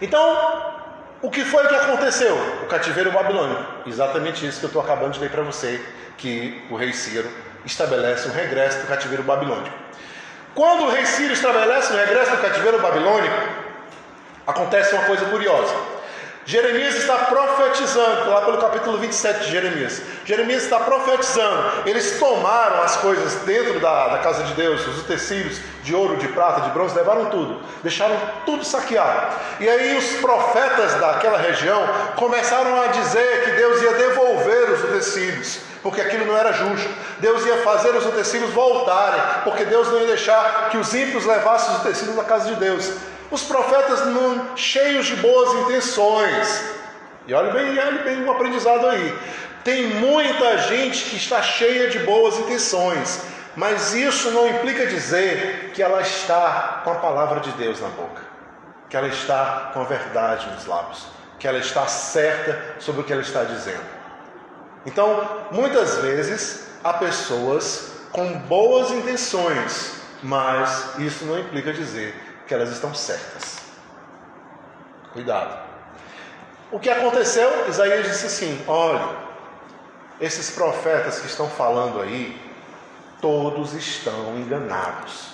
Então, 0.00 0.82
o 1.22 1.30
que 1.30 1.44
foi 1.44 1.66
que 1.68 1.74
aconteceu? 1.74 2.34
O 2.64 2.66
cativeiro 2.66 3.12
babilônico. 3.12 3.88
Exatamente 3.88 4.46
isso 4.46 4.58
que 4.58 4.64
eu 4.64 4.68
estou 4.68 4.82
acabando 4.82 5.12
de 5.12 5.20
ler 5.20 5.30
para 5.30 5.42
você, 5.42 5.80
que 6.18 6.66
o 6.70 6.76
rei 6.76 6.92
Ciro 6.92 7.30
estabelece 7.64 8.28
o 8.28 8.32
regresso 8.32 8.80
do 8.80 8.88
cativeiro 8.88 9.22
babilônico. 9.22 9.76
Quando 10.54 10.84
o 10.84 10.90
rei 10.90 11.06
Ciro 11.06 11.32
estabelece 11.32 11.92
o 11.92 11.96
regresso 11.96 12.32
do 12.32 12.42
cativeiro 12.42 12.80
babilônico, 12.80 13.34
acontece 14.46 14.94
uma 14.94 15.04
coisa 15.04 15.24
curiosa. 15.26 15.74
Jeremias 16.44 16.96
está 16.96 17.18
profetizando, 17.18 18.28
lá 18.28 18.40
pelo 18.40 18.58
capítulo 18.58 18.98
27 18.98 19.44
de 19.44 19.50
Jeremias. 19.52 20.02
Jeremias 20.24 20.64
está 20.64 20.80
profetizando. 20.80 21.86
Eles 21.86 22.18
tomaram 22.18 22.82
as 22.82 22.96
coisas 22.96 23.34
dentro 23.44 23.78
da, 23.78 24.08
da 24.08 24.18
casa 24.18 24.42
de 24.42 24.52
Deus, 24.54 24.84
os 24.88 25.02
utensílios 25.02 25.60
de 25.84 25.94
ouro, 25.94 26.16
de 26.16 26.26
prata, 26.28 26.62
de 26.62 26.70
bronze, 26.70 26.96
levaram 26.96 27.26
tudo, 27.26 27.60
deixaram 27.82 28.16
tudo 28.44 28.64
saqueado. 28.64 29.36
E 29.60 29.68
aí 29.68 29.96
os 29.96 30.20
profetas 30.20 30.94
daquela 30.94 31.38
região 31.38 31.80
começaram 32.16 32.80
a 32.82 32.88
dizer 32.88 33.44
que 33.44 33.50
Deus 33.52 33.80
ia 33.80 33.92
devolver 33.92 34.72
os 34.72 34.84
utensílios, 34.84 35.60
porque 35.80 36.00
aquilo 36.00 36.26
não 36.26 36.36
era 36.36 36.52
justo. 36.52 36.88
Deus 37.20 37.46
ia 37.46 37.58
fazer 37.58 37.94
os 37.94 38.04
utensílios 38.04 38.50
voltarem, 38.50 39.20
porque 39.44 39.64
Deus 39.64 39.86
não 39.88 40.00
ia 40.00 40.08
deixar 40.08 40.70
que 40.70 40.76
os 40.76 40.92
ímpios 40.92 41.24
levassem 41.24 41.72
os 41.76 41.80
utensílios 41.82 42.16
da 42.16 42.24
casa 42.24 42.48
de 42.48 42.56
Deus. 42.56 42.90
Os 43.32 43.42
profetas 43.42 44.06
não, 44.08 44.54
cheios 44.58 45.06
de 45.06 45.16
boas 45.16 45.54
intenções. 45.62 46.64
E 47.26 47.32
olha 47.32 47.50
bem, 47.50 47.78
olha 47.78 48.02
bem 48.02 48.22
o 48.22 48.30
aprendizado 48.30 48.86
aí. 48.86 49.18
Tem 49.64 49.86
muita 49.86 50.58
gente 50.58 51.02
que 51.06 51.16
está 51.16 51.40
cheia 51.40 51.88
de 51.88 52.00
boas 52.00 52.38
intenções, 52.38 53.22
mas 53.56 53.94
isso 53.94 54.30
não 54.32 54.46
implica 54.48 54.86
dizer 54.86 55.70
que 55.74 55.82
ela 55.82 56.02
está 56.02 56.82
com 56.84 56.90
a 56.90 56.96
palavra 56.96 57.40
de 57.40 57.50
Deus 57.52 57.80
na 57.80 57.88
boca, 57.88 58.20
que 58.90 58.96
ela 58.98 59.08
está 59.08 59.70
com 59.72 59.80
a 59.80 59.84
verdade 59.84 60.50
nos 60.50 60.66
lábios, 60.66 61.06
que 61.38 61.48
ela 61.48 61.58
está 61.58 61.86
certa 61.86 62.60
sobre 62.80 63.00
o 63.00 63.04
que 63.04 63.14
ela 63.14 63.22
está 63.22 63.44
dizendo. 63.44 63.80
Então, 64.84 65.46
muitas 65.50 65.96
vezes 65.98 66.66
há 66.84 66.92
pessoas 66.92 67.92
com 68.10 68.30
boas 68.40 68.90
intenções, 68.90 70.02
mas 70.22 70.98
isso 70.98 71.24
não 71.24 71.38
implica 71.38 71.72
dizer 71.72 72.31
que 72.52 72.56
elas 72.56 72.70
estão 72.70 72.92
certas. 72.92 73.56
Cuidado. 75.14 75.58
O 76.70 76.78
que 76.78 76.90
aconteceu? 76.90 77.66
Isaías 77.66 78.06
disse 78.06 78.26
assim: 78.26 78.62
olha, 78.68 79.08
esses 80.20 80.50
profetas 80.50 81.18
que 81.18 81.26
estão 81.28 81.48
falando 81.48 82.02
aí, 82.02 82.38
todos 83.22 83.72
estão 83.72 84.36
enganados. 84.36 85.32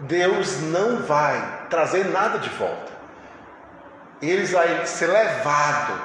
Deus 0.00 0.60
não 0.62 1.02
vai 1.02 1.66
trazer 1.70 2.06
nada 2.06 2.40
de 2.40 2.48
volta. 2.50 2.92
Eles 4.20 4.50
vão 4.50 4.62
ser 4.84 5.06
levados 5.06 6.00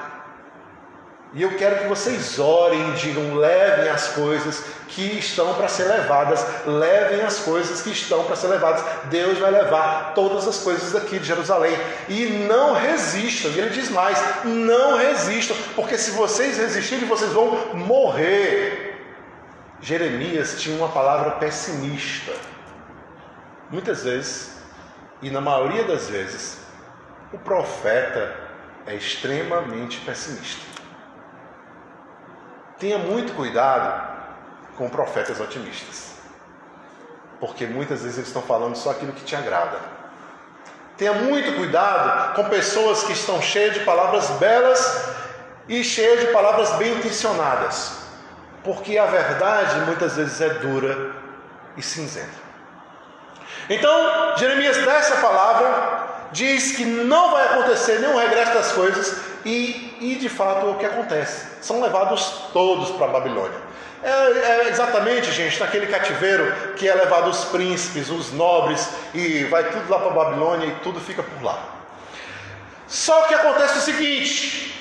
e 1.34 1.42
eu 1.42 1.56
quero 1.56 1.80
que 1.80 1.88
vocês 1.88 2.38
orem, 2.38 2.92
digam, 2.92 3.34
levem 3.34 3.88
as 3.88 4.06
coisas 4.08 4.66
que 4.86 5.18
estão 5.18 5.52
para 5.54 5.66
ser 5.66 5.82
levadas, 5.82 6.46
levem 6.64 7.22
as 7.22 7.40
coisas 7.40 7.82
que 7.82 7.90
estão 7.90 8.22
para 8.22 8.36
ser 8.36 8.46
levadas. 8.46 8.84
Deus 9.06 9.36
vai 9.38 9.50
levar 9.50 10.14
todas 10.14 10.46
as 10.46 10.58
coisas 10.58 10.92
daqui 10.92 11.18
de 11.18 11.26
Jerusalém. 11.26 11.76
E 12.08 12.26
não 12.48 12.74
resistam. 12.74 13.50
E 13.50 13.58
ele 13.58 13.70
diz 13.70 13.90
mais: 13.90 14.16
não 14.44 14.96
resistam, 14.96 15.56
porque 15.74 15.98
se 15.98 16.12
vocês 16.12 16.56
resistirem, 16.56 17.08
vocês 17.08 17.32
vão 17.32 17.74
morrer. 17.74 18.94
Jeremias 19.80 20.60
tinha 20.60 20.76
uma 20.76 20.88
palavra 20.88 21.32
pessimista. 21.32 22.32
Muitas 23.72 24.04
vezes, 24.04 24.56
e 25.20 25.30
na 25.30 25.40
maioria 25.40 25.82
das 25.82 26.08
vezes, 26.08 26.58
o 27.32 27.38
profeta 27.38 28.36
é 28.86 28.94
extremamente 28.94 29.98
pessimista. 30.02 30.73
Tenha 32.78 32.98
muito 32.98 33.34
cuidado 33.34 34.14
com 34.76 34.88
profetas 34.88 35.40
otimistas, 35.40 36.16
porque 37.38 37.66
muitas 37.66 38.02
vezes 38.02 38.18
eles 38.18 38.28
estão 38.28 38.42
falando 38.42 38.76
só 38.76 38.90
aquilo 38.90 39.12
que 39.12 39.24
te 39.24 39.36
agrada. 39.36 39.78
Tenha 40.96 41.12
muito 41.12 41.56
cuidado 41.56 42.34
com 42.34 42.48
pessoas 42.48 43.04
que 43.04 43.12
estão 43.12 43.40
cheias 43.40 43.74
de 43.74 43.80
palavras 43.80 44.28
belas 44.30 45.08
e 45.68 45.82
cheias 45.82 46.20
de 46.20 46.26
palavras 46.28 46.72
bem 46.72 46.92
intencionadas, 46.94 47.92
porque 48.62 48.98
a 48.98 49.06
verdade 49.06 49.80
muitas 49.86 50.16
vezes 50.16 50.40
é 50.40 50.50
dura 50.54 51.12
e 51.76 51.82
cinzenta. 51.82 52.44
Então, 53.68 54.36
Jeremias 54.36 54.84
dá 54.84 54.94
essa 54.94 55.16
palavra, 55.16 56.06
diz 56.32 56.76
que 56.76 56.84
não 56.84 57.30
vai 57.30 57.44
acontecer 57.44 58.00
nenhum 58.00 58.16
regresso 58.18 58.52
das 58.52 58.72
coisas, 58.72 59.33
e, 59.44 59.96
e 60.00 60.14
de 60.16 60.28
fato 60.28 60.70
o 60.70 60.74
que 60.76 60.86
acontece. 60.86 61.46
São 61.60 61.80
levados 61.80 62.50
todos 62.52 62.90
para 62.92 63.06
a 63.06 63.10
Babilônia. 63.10 63.64
É, 64.02 64.08
é, 64.08 64.68
exatamente, 64.68 65.32
gente, 65.32 65.58
naquele 65.58 65.86
cativeiro 65.86 66.52
que 66.76 66.86
é 66.86 66.94
levado 66.94 67.30
os 67.30 67.46
príncipes, 67.46 68.10
os 68.10 68.32
nobres, 68.32 68.86
e 69.14 69.44
vai 69.44 69.64
tudo 69.70 69.90
lá 69.90 69.98
para 69.98 70.10
a 70.10 70.24
Babilônia 70.24 70.66
e 70.66 70.72
tudo 70.82 71.00
fica 71.00 71.22
por 71.22 71.42
lá. 71.42 71.74
Só 72.86 73.22
que 73.22 73.34
acontece 73.34 73.78
o 73.78 73.80
seguinte: 73.80 74.78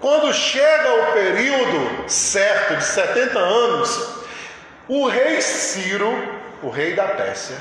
quando 0.00 0.32
chega 0.32 0.90
o 1.02 1.12
período 1.12 2.08
certo 2.08 2.76
de 2.76 2.84
70 2.84 3.38
anos, 3.38 4.08
o 4.88 5.06
rei 5.06 5.42
Ciro, 5.42 6.10
o 6.62 6.70
rei 6.70 6.94
da 6.94 7.08
Pérsia, 7.08 7.58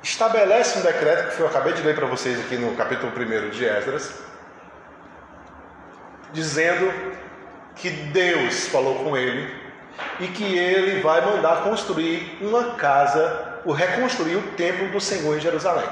estabelece 0.00 0.78
um 0.78 0.82
decreto 0.82 1.34
que 1.34 1.40
eu 1.40 1.48
acabei 1.48 1.72
de 1.72 1.82
ler 1.82 1.96
para 1.96 2.06
vocês 2.06 2.38
aqui 2.38 2.56
no 2.56 2.76
capítulo 2.76 3.12
1 3.12 3.50
de 3.50 3.64
Esdras, 3.64 4.27
dizendo 6.32 6.92
que 7.76 7.90
Deus 7.90 8.68
falou 8.68 8.96
com 8.96 9.16
ele 9.16 9.48
e 10.20 10.28
que 10.28 10.44
ele 10.44 11.00
vai 11.00 11.20
mandar 11.24 11.62
construir 11.62 12.38
uma 12.40 12.74
casa, 12.74 13.60
o 13.64 13.72
reconstruir 13.72 14.36
o 14.36 14.42
templo 14.52 14.88
do 14.88 15.00
Senhor 15.00 15.36
em 15.36 15.40
Jerusalém. 15.40 15.88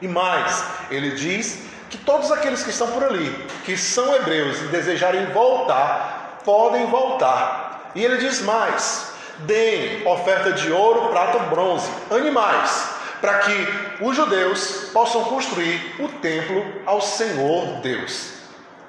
E 0.00 0.08
mais, 0.08 0.64
ele 0.90 1.12
diz 1.12 1.62
que 1.90 1.98
todos 1.98 2.30
aqueles 2.30 2.62
que 2.62 2.70
estão 2.70 2.88
por 2.88 3.02
ali, 3.04 3.30
que 3.64 3.76
são 3.76 4.14
hebreus 4.14 4.60
e 4.62 4.66
desejarem 4.66 5.26
voltar, 5.26 6.40
podem 6.44 6.86
voltar. 6.86 7.90
E 7.94 8.04
ele 8.04 8.18
diz 8.18 8.40
mais: 8.42 9.12
deem 9.40 10.06
oferta 10.06 10.52
de 10.52 10.70
ouro, 10.70 11.08
prata, 11.08 11.38
bronze, 11.40 11.90
animais, 12.10 12.90
para 13.20 13.38
que 13.38 13.68
os 14.00 14.16
judeus 14.16 14.90
possam 14.92 15.24
construir 15.24 15.96
o 15.98 16.08
templo 16.08 16.64
ao 16.86 17.00
Senhor 17.00 17.80
Deus. 17.80 18.37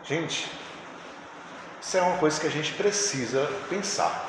Gente, 0.09 0.51
isso 1.79 1.95
é 1.95 2.01
uma 2.01 2.17
coisa 2.17 2.41
que 2.41 2.47
a 2.47 2.49
gente 2.49 2.73
precisa 2.73 3.47
pensar. 3.69 4.27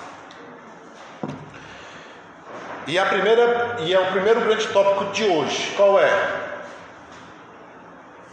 E 2.87 2.99
a 2.99 3.07
primeira 3.07 3.79
e 3.81 3.95
é 3.95 3.99
o 3.99 4.13
primeiro 4.13 4.43
grande 4.43 4.69
tópico 4.69 5.11
de 5.11 5.25
hoje. 5.25 5.73
Qual 5.79 5.99
é? 5.99 6.51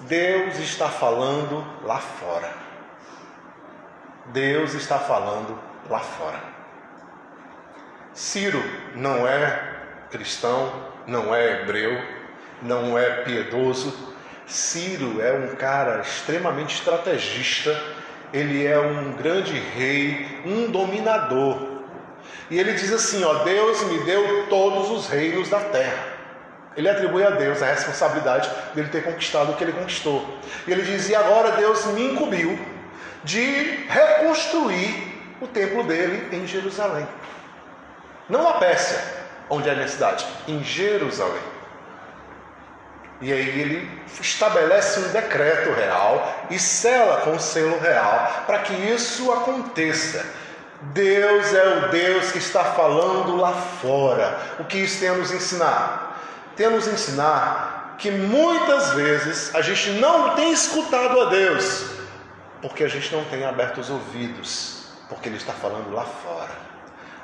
Deus 0.02 0.60
está 0.60 0.90
falando 0.90 1.66
lá 1.86 2.00
fora. 2.00 2.52
Deus 4.26 4.74
está 4.74 5.00
falando 5.00 5.58
lá 5.90 6.02
fora. 6.02 6.44
Ciro 8.14 8.62
não 8.94 9.26
é 9.26 9.78
cristão, 10.12 10.70
não 11.06 11.34
é 11.34 11.62
hebreu, 11.62 11.98
não 12.62 12.98
é 12.98 13.22
piedoso, 13.22 14.17
Ciro 14.48 15.22
é 15.22 15.34
um 15.34 15.56
cara 15.56 16.02
extremamente 16.02 16.76
estrategista, 16.76 17.78
ele 18.34 18.66
é 18.66 18.80
um 18.80 19.12
grande 19.12 19.60
rei, 19.60 20.42
um 20.46 20.72
dominador. 20.72 21.58
E 22.50 22.58
ele 22.58 22.74
diz 22.74 22.92
assim: 22.94 23.24
ó, 23.26 23.44
Deus 23.44 23.84
me 23.84 24.00
deu 24.06 24.48
todos 24.48 24.90
os 24.90 25.08
reinos 25.08 25.50
da 25.50 25.60
terra. 25.60 26.16
Ele 26.78 26.88
atribui 26.88 27.24
a 27.24 27.32
Deus 27.32 27.62
a 27.62 27.66
responsabilidade 27.66 28.50
dele 28.74 28.88
ter 28.90 29.04
conquistado 29.04 29.52
o 29.52 29.56
que 29.56 29.64
ele 29.64 29.74
conquistou. 29.74 30.26
E 30.66 30.72
ele 30.72 30.84
diz: 30.84 31.10
e 31.10 31.16
agora 31.16 31.52
Deus 31.52 31.86
me 31.88 32.14
incumbiu 32.14 32.58
de 33.26 33.86
reconstruir 33.90 35.36
o 35.42 35.48
templo 35.48 35.84
dele 35.84 36.30
em 36.32 36.48
Jerusalém. 36.48 37.08
Não 38.30 38.44
na 38.44 38.54
Pérsia, 38.54 38.98
onde 39.50 39.68
é 39.68 39.74
a 39.74 39.76
minha 39.76 39.88
cidade, 39.88 40.26
em 40.48 40.64
Jerusalém. 40.64 41.57
E 43.20 43.34
aí 43.34 43.60
ele 43.60 44.02
estabelece 44.22 45.00
um 45.00 45.10
decreto 45.10 45.72
real 45.72 46.46
e 46.52 46.60
sela 46.60 47.22
com 47.22 47.32
o 47.32 47.40
selo 47.40 47.80
real 47.80 48.44
para 48.46 48.60
que 48.60 48.74
isso 48.74 49.32
aconteça. 49.32 50.24
Deus 50.94 51.54
é 51.54 51.68
o 51.68 51.90
Deus 51.90 52.32
que 52.32 52.38
está 52.38 52.64
falando 52.64 53.36
lá 53.36 53.54
fora. 53.54 54.40
O 54.60 54.66
que 54.66 54.78
isso 54.78 55.00
tem 55.00 55.10
a 55.10 55.14
nos 55.16 55.32
ensinar? 55.32 56.22
Tem 56.56 56.68
a 56.68 56.70
nos 56.70 56.88
ensinar 56.88 57.96
que 57.98 58.12
muitas 58.12 58.92
vezes 58.94 59.56
a 59.56 59.62
gente 59.62 59.90
não 59.92 60.36
tem 60.36 60.52
escutado 60.52 61.20
a 61.20 61.26
Deus, 61.26 61.86
porque 62.62 62.84
a 62.84 62.88
gente 62.88 63.12
não 63.16 63.26
tem 63.26 63.44
aberto 63.44 63.80
os 63.80 63.90
ouvidos, 63.90 64.90
porque 65.10 65.28
Ele 65.28 65.38
está 65.38 65.54
falando 65.54 65.92
lá 65.92 66.04
fora. 66.04 66.52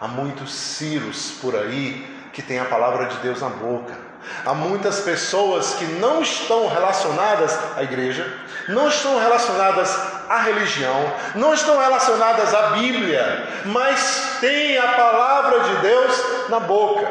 Há 0.01 0.07
muitos 0.07 0.51
Ciros 0.51 1.33
por 1.39 1.55
aí 1.55 2.07
que 2.33 2.41
têm 2.41 2.59
a 2.59 2.65
palavra 2.65 3.05
de 3.05 3.17
Deus 3.17 3.41
na 3.41 3.49
boca 3.49 4.12
Há 4.45 4.53
muitas 4.53 4.99
pessoas 5.01 5.73
que 5.75 5.85
não 5.85 6.21
estão 6.21 6.67
relacionadas 6.67 7.57
à 7.77 7.83
igreja, 7.83 8.25
não 8.67 8.87
estão 8.87 9.17
relacionadas 9.19 9.97
à 10.29 10.37
religião, 10.39 11.13
não 11.35 11.53
estão 11.53 11.79
relacionadas 11.79 12.53
à 12.53 12.61
Bíblia, 12.71 13.47
mas 13.65 14.37
têm 14.41 14.77
a 14.77 14.87
palavra 14.89 15.59
de 15.61 15.75
Deus 15.77 16.49
na 16.49 16.59
boca. 16.59 17.07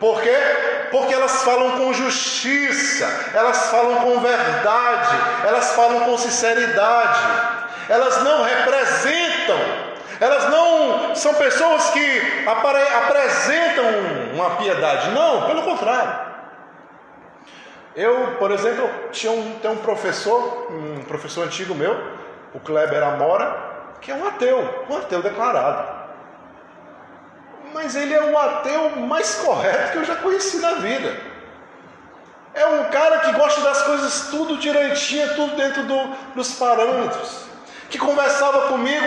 Por 0.00 0.20
quê? 0.20 0.36
Porque 0.90 1.14
elas 1.14 1.42
falam 1.42 1.78
com 1.78 1.92
justiça, 1.92 3.08
elas 3.32 3.70
falam 3.70 3.96
com 3.96 4.20
verdade, 4.20 5.16
elas 5.46 5.72
falam 5.72 6.00
com 6.00 6.18
sinceridade, 6.18 7.20
elas 7.88 8.22
não 8.22 8.42
representam 8.42 9.84
elas 10.20 10.48
não 10.48 11.14
são 11.14 11.34
pessoas 11.34 11.90
que 11.90 12.22
apresentam 12.46 13.84
uma 14.32 14.56
piedade, 14.56 15.10
não, 15.10 15.46
pelo 15.46 15.62
contrário. 15.62 16.33
Eu, 17.96 18.36
por 18.38 18.50
exemplo, 18.50 18.88
tinha 19.12 19.32
um, 19.32 19.58
tem 19.60 19.70
um 19.70 19.76
professor, 19.76 20.66
um 20.70 21.04
professor 21.04 21.46
antigo 21.46 21.74
meu, 21.74 21.96
o 22.52 22.58
Kleber 22.58 23.02
Amora, 23.02 23.96
que 24.00 24.10
é 24.10 24.14
um 24.14 24.26
ateu, 24.26 24.84
um 24.90 24.96
ateu 24.96 25.22
declarado. 25.22 26.04
Mas 27.72 27.94
ele 27.94 28.12
é 28.12 28.22
o 28.22 28.36
ateu 28.36 28.90
mais 28.96 29.36
correto 29.36 29.92
que 29.92 29.98
eu 29.98 30.04
já 30.04 30.16
conheci 30.16 30.58
na 30.58 30.74
vida. 30.74 31.16
É 32.52 32.66
um 32.66 32.84
cara 32.84 33.18
que 33.20 33.32
gosta 33.32 33.60
das 33.60 33.82
coisas 33.82 34.28
tudo 34.28 34.56
direitinho, 34.58 35.34
tudo 35.34 35.56
dentro 35.56 35.82
do, 35.84 36.06
dos 36.34 36.54
parâmetros. 36.54 37.46
Que 37.90 37.98
conversava 37.98 38.68
comigo 38.68 39.06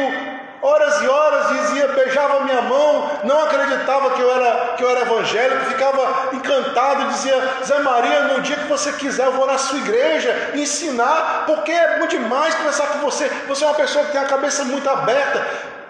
horas 0.62 1.02
e 1.02 1.08
horas, 1.08 1.48
dizia, 1.50 1.88
beijava 1.90 2.44
minha 2.44 2.62
mão, 2.62 3.12
não 3.24 3.44
acreditava 3.44 4.12
que 4.12 4.22
eu 4.22 4.32
era, 4.32 4.76
que 4.76 4.84
eu 4.84 4.90
era 4.90 5.02
evangélico, 5.02 5.66
ficava 5.66 6.36
encantado 6.36 7.08
dizia, 7.10 7.36
Zé 7.64 7.80
Maria, 7.80 8.22
no 8.24 8.42
dia 8.42 8.56
que 8.56 8.68
você 8.68 8.92
quiser, 8.94 9.26
eu 9.26 9.34
vou 9.34 9.46
na 9.46 9.58
sua 9.58 9.80
igreja 9.80 10.52
ensinar, 10.56 11.44
porque 11.46 11.72
é 11.72 12.00
muito 12.00 12.12
demais 12.12 12.56
conversar 12.56 12.88
com 12.88 13.00
você. 13.00 13.30
Você 13.48 13.64
é 13.64 13.68
uma 13.68 13.76
pessoa 13.76 14.06
que 14.06 14.12
tem 14.12 14.22
a 14.22 14.26
cabeça 14.26 14.64
muito 14.64 14.90
aberta. 14.90 15.46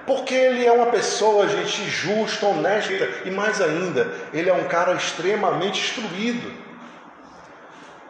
Porque 0.05 0.33
ele 0.33 0.65
é 0.65 0.71
uma 0.71 0.85
pessoa, 0.85 1.49
gente, 1.49 1.83
justa, 1.89 2.45
honesta 2.45 3.09
e 3.25 3.29
mais 3.29 3.59
ainda, 3.59 4.09
ele 4.31 4.49
é 4.49 4.53
um 4.53 4.63
cara 4.63 4.93
extremamente 4.93 5.81
instruído. 5.81 6.49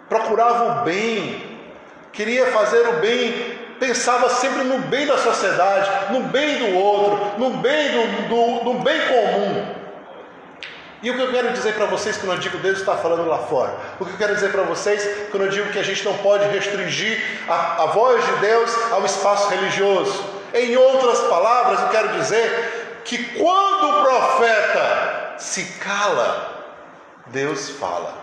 Procurava 0.08 0.82
o 0.82 0.84
bem, 0.84 1.60
queria 2.14 2.46
fazer 2.52 2.88
o 2.88 2.94
bem 3.00 3.57
pensava 3.80 4.30
sempre 4.30 4.64
no 4.64 4.80
bem 4.80 5.06
da 5.06 5.18
sociedade, 5.18 6.12
no 6.12 6.22
bem 6.22 6.58
do 6.58 6.78
outro, 6.78 7.40
no 7.40 7.50
bem 7.58 7.92
do, 7.92 8.28
do, 8.28 8.74
do 8.74 8.80
bem 8.80 9.00
comum. 9.08 9.78
E 11.02 11.12
o 11.12 11.16
que 11.16 11.22
eu 11.22 11.32
quero 11.32 11.54
dizer 11.54 11.76
para 11.76 11.86
vocês 11.86 12.18
quando 12.18 12.34
eu 12.34 12.40
digo 12.40 12.58
Deus 12.58 12.80
está 12.80 12.98
falando 12.98 13.28
lá 13.28 13.38
fora? 13.38 13.76
O 14.00 14.06
que 14.06 14.12
eu 14.12 14.18
quero 14.18 14.34
dizer 14.34 14.52
para 14.52 14.64
vocês 14.64 15.30
quando 15.30 15.44
eu 15.44 15.50
digo 15.50 15.72
que 15.72 15.78
a 15.78 15.84
gente 15.84 16.04
não 16.04 16.18
pode 16.18 16.46
restringir 16.48 17.22
a, 17.48 17.84
a 17.84 17.86
voz 17.88 18.26
de 18.26 18.32
Deus 18.38 18.92
ao 18.92 19.06
espaço 19.06 19.50
religioso? 19.50 20.26
Em 20.54 20.76
outras 20.76 21.20
palavras, 21.28 21.82
eu 21.82 21.90
quero 21.90 22.10
dizer 22.20 23.02
que 23.06 23.24
quando 23.40 23.90
o 23.90 24.04
profeta 24.04 25.36
se 25.38 25.66
cala, 25.80 26.66
Deus 27.28 27.70
fala, 27.70 28.16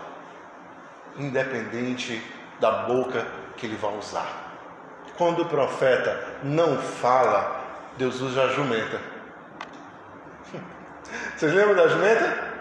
independente 1.17 2.21
da 2.59 2.71
boca 2.71 3.25
que 3.55 3.65
ele 3.65 3.77
vai 3.77 3.97
usar. 3.97 4.44
Quando 5.17 5.43
o 5.43 5.45
profeta 5.45 6.19
não 6.43 6.77
fala, 6.77 7.61
Deus 7.97 8.19
usa 8.21 8.43
a 8.43 8.47
jumenta. 8.49 8.99
Vocês 11.35 11.53
lembram 11.53 11.75
da 11.75 11.87
jumenta? 11.87 12.55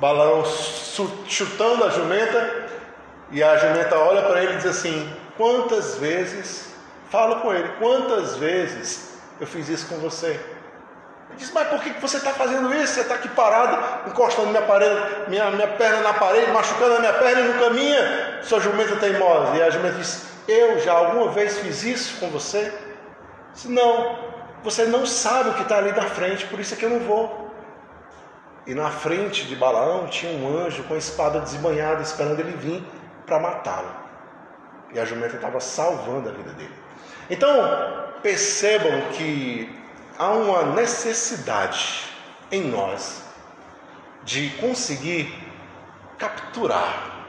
Balaão 0.00 0.42
chutando 1.26 1.84
a 1.84 1.90
jumenta 1.90 2.66
e 3.30 3.42
a 3.42 3.56
jumenta 3.56 3.96
olha 3.96 4.22
para 4.22 4.42
ele 4.42 4.54
e 4.54 4.56
diz 4.56 4.66
assim: 4.66 5.12
Quantas 5.36 5.96
vezes, 5.96 6.74
fala 7.10 7.40
com 7.40 7.52
ele, 7.52 7.68
quantas 7.78 8.36
vezes 8.36 9.18
eu 9.40 9.46
fiz 9.46 9.68
isso 9.68 9.86
com 9.86 9.96
você? 9.98 10.40
Ele 11.32 11.38
diz, 11.38 11.50
mas 11.52 11.68
por 11.68 11.80
que 11.80 11.90
você 12.00 12.18
está 12.18 12.32
fazendo 12.32 12.74
isso? 12.74 12.94
Você 12.94 13.00
está 13.00 13.14
aqui 13.14 13.28
parado, 13.28 14.10
encostando 14.10 14.48
minha, 14.48 14.62
parede, 14.62 15.00
minha, 15.28 15.50
minha 15.50 15.68
perna 15.68 16.00
na 16.00 16.12
parede, 16.12 16.50
machucando 16.52 16.96
a 16.96 16.98
minha 17.00 17.12
perna 17.14 17.40
e 17.40 17.48
não 17.48 17.58
caminha, 17.58 18.40
sua 18.42 18.60
jumenta 18.60 18.96
teimosa. 18.96 19.56
E 19.56 19.62
a 19.62 19.70
jumenta 19.70 19.96
diz, 19.96 20.26
eu 20.48 20.78
já 20.80 20.92
alguma 20.92 21.30
vez 21.30 21.58
fiz 21.58 21.82
isso 21.82 22.20
com 22.20 22.28
você? 22.30 22.72
Se 23.54 23.68
não, 23.68 24.18
você 24.62 24.84
não 24.84 25.06
sabe 25.06 25.50
o 25.50 25.54
que 25.54 25.62
está 25.62 25.78
ali 25.78 25.92
na 25.92 26.02
frente, 26.02 26.46
por 26.46 26.58
isso 26.58 26.74
é 26.74 26.76
que 26.76 26.84
eu 26.84 26.90
não 26.90 27.00
vou. 27.00 27.50
E 28.66 28.74
na 28.74 28.90
frente 28.90 29.46
de 29.46 29.56
Balaão 29.56 30.06
tinha 30.06 30.32
um 30.32 30.58
anjo 30.58 30.84
com 30.84 30.94
a 30.94 30.98
espada 30.98 31.40
desbanhada, 31.40 32.02
esperando 32.02 32.40
ele 32.40 32.56
vir 32.56 32.84
para 33.26 33.40
matá-lo. 33.40 33.90
E 34.92 35.00
a 35.00 35.04
jumenta 35.04 35.36
estava 35.36 35.58
salvando 35.58 36.28
a 36.28 36.32
vida 36.32 36.52
dele. 36.52 36.74
Então, 37.28 38.12
percebam 38.22 39.00
que 39.12 39.68
há 40.18 40.30
uma 40.30 40.62
necessidade 40.62 42.04
em 42.50 42.62
nós 42.62 43.22
de 44.22 44.50
conseguir 44.60 45.34
capturar, 46.18 47.26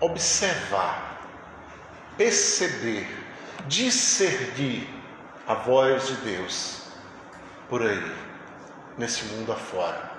observar 0.00 1.13
perceber, 2.16 3.06
discernir 3.66 4.88
a 5.46 5.54
voz 5.54 6.06
de 6.06 6.14
Deus 6.16 6.82
por 7.68 7.82
aí, 7.82 8.12
nesse 8.96 9.24
mundo 9.24 9.52
afora. 9.52 10.12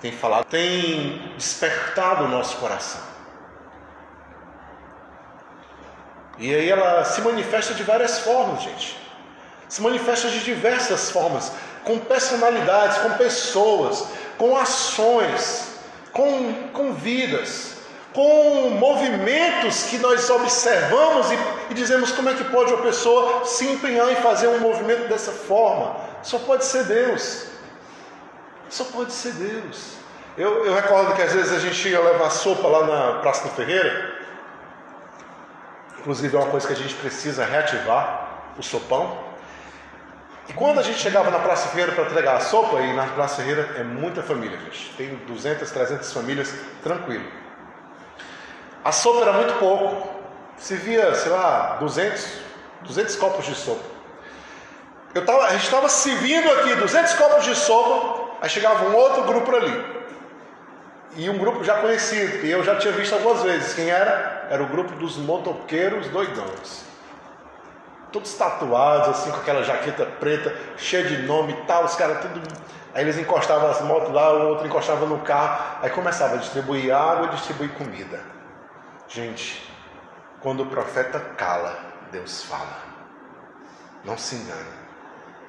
Tem 0.00 0.12
falado, 0.12 0.44
tem 0.46 1.32
despertado 1.36 2.24
o 2.24 2.28
nosso 2.28 2.56
coração. 2.58 3.00
E 6.38 6.54
aí 6.54 6.68
ela 6.68 7.04
se 7.04 7.20
manifesta 7.22 7.72
de 7.72 7.82
várias 7.82 8.18
formas, 8.18 8.62
gente. 8.62 8.98
Se 9.68 9.80
manifesta 9.80 10.28
de 10.28 10.44
diversas 10.44 11.10
formas, 11.10 11.50
com 11.82 11.98
personalidades, 11.98 12.98
com 12.98 13.10
pessoas, 13.12 14.06
com 14.36 14.56
ações, 14.56 15.78
com, 16.12 16.68
com 16.72 16.92
vidas 16.92 17.75
com 18.16 18.70
movimentos 18.70 19.82
que 19.82 19.98
nós 19.98 20.30
observamos 20.30 21.30
e, 21.30 21.38
e, 21.68 21.74
dizemos 21.74 22.10
como 22.12 22.30
é 22.30 22.34
que 22.34 22.44
pode 22.44 22.72
uma 22.72 22.80
pessoa 22.80 23.44
se 23.44 23.68
empenhar 23.68 24.10
em 24.10 24.16
fazer 24.16 24.48
um 24.48 24.58
movimento 24.58 25.06
dessa 25.06 25.30
forma. 25.30 25.94
Só 26.22 26.38
pode 26.38 26.64
ser 26.64 26.84
Deus. 26.84 27.46
Só 28.70 28.84
pode 28.84 29.12
ser 29.12 29.32
Deus. 29.32 29.96
Eu, 30.34 30.64
eu 30.64 30.74
recordo 30.74 31.14
que 31.14 31.20
às 31.20 31.34
vezes 31.34 31.52
a 31.52 31.58
gente 31.58 31.86
ia 31.90 32.00
levar 32.00 32.30
sopa 32.30 32.66
lá 32.66 32.86
na 32.86 33.18
Praça 33.20 33.46
do 33.48 33.54
Ferreira. 33.54 34.14
Inclusive 35.98 36.34
é 36.34 36.38
uma 36.40 36.50
coisa 36.50 36.66
que 36.66 36.72
a 36.72 36.76
gente 36.76 36.94
precisa 36.94 37.44
reativar, 37.44 38.54
o 38.56 38.62
sopão. 38.62 39.26
E 40.48 40.54
quando 40.54 40.78
a 40.78 40.82
gente 40.82 40.98
chegava 40.98 41.30
na 41.30 41.40
Praça 41.40 41.68
Ferreira 41.68 41.92
para 41.92 42.04
entregar 42.04 42.36
a 42.36 42.40
sopa, 42.40 42.80
e 42.80 42.94
na 42.94 43.08
Praça 43.08 43.42
Ferreira 43.42 43.74
é 43.76 43.82
muita 43.82 44.22
família, 44.22 44.58
gente. 44.60 44.94
Tem 44.96 45.16
200, 45.16 45.70
300 45.70 46.10
famílias, 46.14 46.54
tranquilo. 46.82 47.44
A 48.86 48.92
sopa 48.92 49.22
era 49.22 49.32
muito 49.32 49.58
pouco. 49.58 50.06
Se 50.56 50.76
via, 50.76 51.12
sei 51.16 51.32
lá, 51.32 51.76
200, 51.80 52.24
200 52.82 53.16
copos 53.16 53.44
de 53.44 53.52
sopa. 53.52 53.82
Eu 55.12 55.24
tava, 55.24 55.42
a 55.42 55.50
gente 55.54 55.64
estava 55.64 55.88
servindo 55.88 56.48
aqui 56.52 56.72
200 56.76 57.14
copos 57.14 57.44
de 57.44 57.56
sopa, 57.56 58.30
aí 58.40 58.48
chegava 58.48 58.84
um 58.84 58.94
outro 58.94 59.24
grupo 59.24 59.56
ali. 59.56 60.06
E 61.16 61.28
um 61.28 61.36
grupo 61.36 61.64
já 61.64 61.80
conhecido, 61.80 62.38
que 62.40 62.48
eu 62.48 62.62
já 62.62 62.76
tinha 62.76 62.92
visto 62.92 63.12
algumas 63.14 63.42
vezes. 63.42 63.74
Quem 63.74 63.90
era? 63.90 64.46
Era 64.50 64.62
o 64.62 64.66
grupo 64.66 64.92
dos 64.94 65.16
motoqueiros 65.16 66.06
doidões. 66.06 66.84
todos 68.12 68.32
tatuados, 68.34 69.08
assim, 69.08 69.32
com 69.32 69.38
aquela 69.38 69.64
jaqueta 69.64 70.06
preta, 70.20 70.54
cheia 70.76 71.02
de 71.02 71.22
nome 71.22 71.54
e 71.54 71.66
tal, 71.66 71.86
os 71.86 71.96
caras 71.96 72.20
tudo. 72.20 72.40
Aí 72.94 73.02
eles 73.02 73.18
encostavam 73.18 73.68
as 73.68 73.80
motos 73.80 74.12
lá, 74.12 74.32
o 74.32 74.50
outro 74.50 74.64
encostava 74.64 75.06
no 75.06 75.18
carro, 75.18 75.80
aí 75.82 75.90
começava 75.90 76.36
a 76.36 76.38
distribuir 76.38 76.94
água 76.94 77.26
e 77.26 77.30
distribuir 77.30 77.72
comida. 77.72 78.35
Gente, 79.08 79.62
quando 80.40 80.62
o 80.62 80.66
profeta 80.66 81.20
cala, 81.20 81.78
Deus 82.10 82.42
fala. 82.44 82.84
Não 84.04 84.18
se 84.18 84.36
engane. 84.36 84.76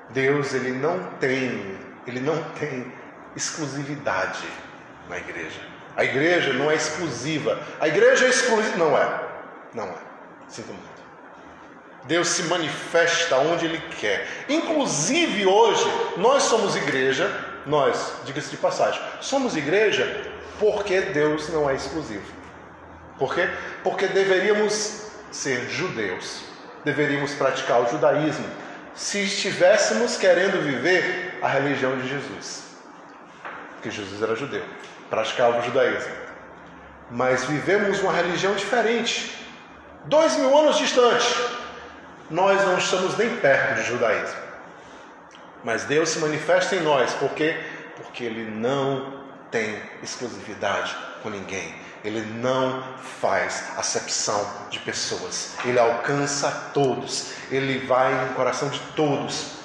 Deus 0.10 0.54
ele 0.54 0.72
não 0.72 1.04
tem, 1.20 1.78
ele 2.06 2.20
não 2.20 2.42
tem 2.54 2.92
exclusividade 3.36 4.48
na 5.10 5.18
igreja. 5.18 5.60
A 5.96 6.04
igreja 6.04 6.54
não 6.54 6.70
é 6.70 6.76
exclusiva. 6.76 7.60
A 7.80 7.88
igreja 7.88 8.26
é 8.26 8.30
exclusiva, 8.30 8.78
não 8.78 8.98
é. 8.98 9.28
Não 9.74 9.86
é. 9.86 9.96
Sinto 10.48 10.70
muito. 10.70 10.98
Deus 12.06 12.30
se 12.30 12.44
manifesta 12.44 13.38
onde 13.38 13.66
Ele 13.66 13.82
quer. 14.00 14.28
Inclusive 14.48 15.46
hoje, 15.46 15.86
nós 16.18 16.44
somos 16.44 16.76
igreja, 16.76 17.30
nós, 17.66 18.14
diga-se 18.24 18.50
de 18.50 18.58
passagem, 18.58 19.02
somos 19.20 19.58
igreja 19.58 20.32
porque 20.58 21.02
Deus 21.02 21.50
não 21.50 21.70
é 21.70 21.76
exclusivo. 21.76 22.37
Por 23.18 23.34
quê? 23.34 23.50
Porque 23.84 24.08
deveríamos 24.08 25.08
ser 25.32 25.70
judeus, 25.70 26.44
deveríamos 26.86 27.34
praticar 27.34 27.82
o 27.82 27.90
judaísmo, 27.90 28.46
se 28.96 29.24
estivéssemos 29.24 30.18
querendo 30.18 30.62
viver 30.64 31.38
a 31.42 31.48
religião 31.48 31.98
de 31.98 32.08
Jesus. 32.08 32.64
Porque 33.74 33.92
Jesus 33.92 34.22
era 34.22 34.36
judeu, 34.36 34.64
praticava 35.10 35.60
o 35.60 35.64
judaísmo. 35.64 36.12
Mas 37.10 37.46
vivemos 37.46 38.02
uma 38.02 38.12
religião 38.12 38.54
diferente, 38.54 39.46
dois 40.06 40.36
mil 40.38 40.56
anos 40.58 40.78
distante. 40.78 41.28
Nós 42.30 42.64
não 42.66 42.78
estamos 42.78 43.18
nem 43.18 43.38
perto 43.38 43.76
de 43.76 43.84
judaísmo. 43.84 44.48
Mas 45.64 45.86
Deus 45.86 46.10
se 46.10 46.20
manifesta 46.20 46.76
em 46.76 46.82
nós, 46.82 47.14
por 47.14 47.32
quê? 47.32 47.58
Porque 47.96 48.24
Ele 48.24 48.50
não 48.50 49.24
tem 49.50 49.82
exclusividade 50.04 50.96
com 51.24 51.30
ninguém. 51.30 51.87
Ele 52.08 52.22
não 52.22 52.82
faz 53.20 53.66
acepção 53.78 54.50
de 54.70 54.80
pessoas. 54.80 55.56
Ele 55.66 55.78
alcança 55.78 56.72
todos. 56.74 57.34
Ele 57.52 57.86
vai 57.86 58.14
no 58.28 58.34
coração 58.34 58.70
de 58.70 58.80
todos. 58.96 59.58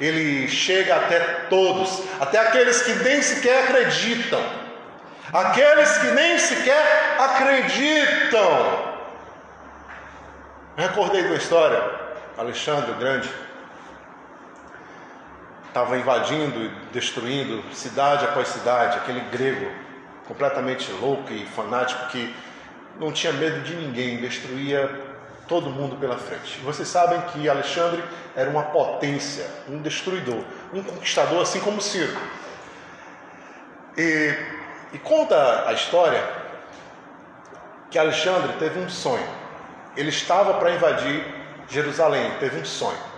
Ele 0.00 0.48
chega 0.48 0.96
até 0.96 1.20
todos, 1.50 2.02
até 2.18 2.38
aqueles 2.38 2.80
que 2.80 2.94
nem 2.94 3.20
sequer 3.20 3.64
acreditam. 3.64 4.42
Aqueles 5.30 5.98
que 5.98 6.06
nem 6.12 6.38
sequer 6.38 7.16
acreditam. 7.18 8.94
Recordei 10.74 11.24
da 11.24 11.34
história, 11.34 11.84
Alexandre 12.38 12.92
o 12.92 12.94
Grande 12.94 13.28
estava 15.68 15.98
invadindo 15.98 16.64
e 16.64 16.68
destruindo 16.92 17.62
cidade 17.74 18.24
após 18.24 18.48
cidade, 18.48 18.96
aquele 18.96 19.20
grego 19.20 19.89
completamente 20.30 20.92
louco 20.92 21.32
e 21.32 21.44
fanático 21.44 22.06
que 22.06 22.32
não 23.00 23.10
tinha 23.10 23.32
medo 23.32 23.62
de 23.62 23.74
ninguém, 23.74 24.18
destruía 24.18 24.88
todo 25.48 25.68
mundo 25.70 25.96
pela 25.96 26.16
frente. 26.16 26.60
Vocês 26.60 26.86
sabem 26.86 27.20
que 27.22 27.48
Alexandre 27.48 28.00
era 28.36 28.48
uma 28.48 28.62
potência, 28.62 29.44
um 29.68 29.82
destruidor, 29.82 30.44
um 30.72 30.84
conquistador, 30.84 31.42
assim 31.42 31.58
como 31.58 31.80
Ciro. 31.80 32.16
E, 33.98 34.32
e 34.92 34.98
conta 34.98 35.68
a 35.68 35.72
história 35.72 36.22
que 37.90 37.98
Alexandre 37.98 38.52
teve 38.60 38.78
um 38.78 38.88
sonho. 38.88 39.28
Ele 39.96 40.10
estava 40.10 40.54
para 40.54 40.70
invadir 40.70 41.24
Jerusalém, 41.68 42.30
teve 42.38 42.60
um 42.60 42.64
sonho. 42.64 43.10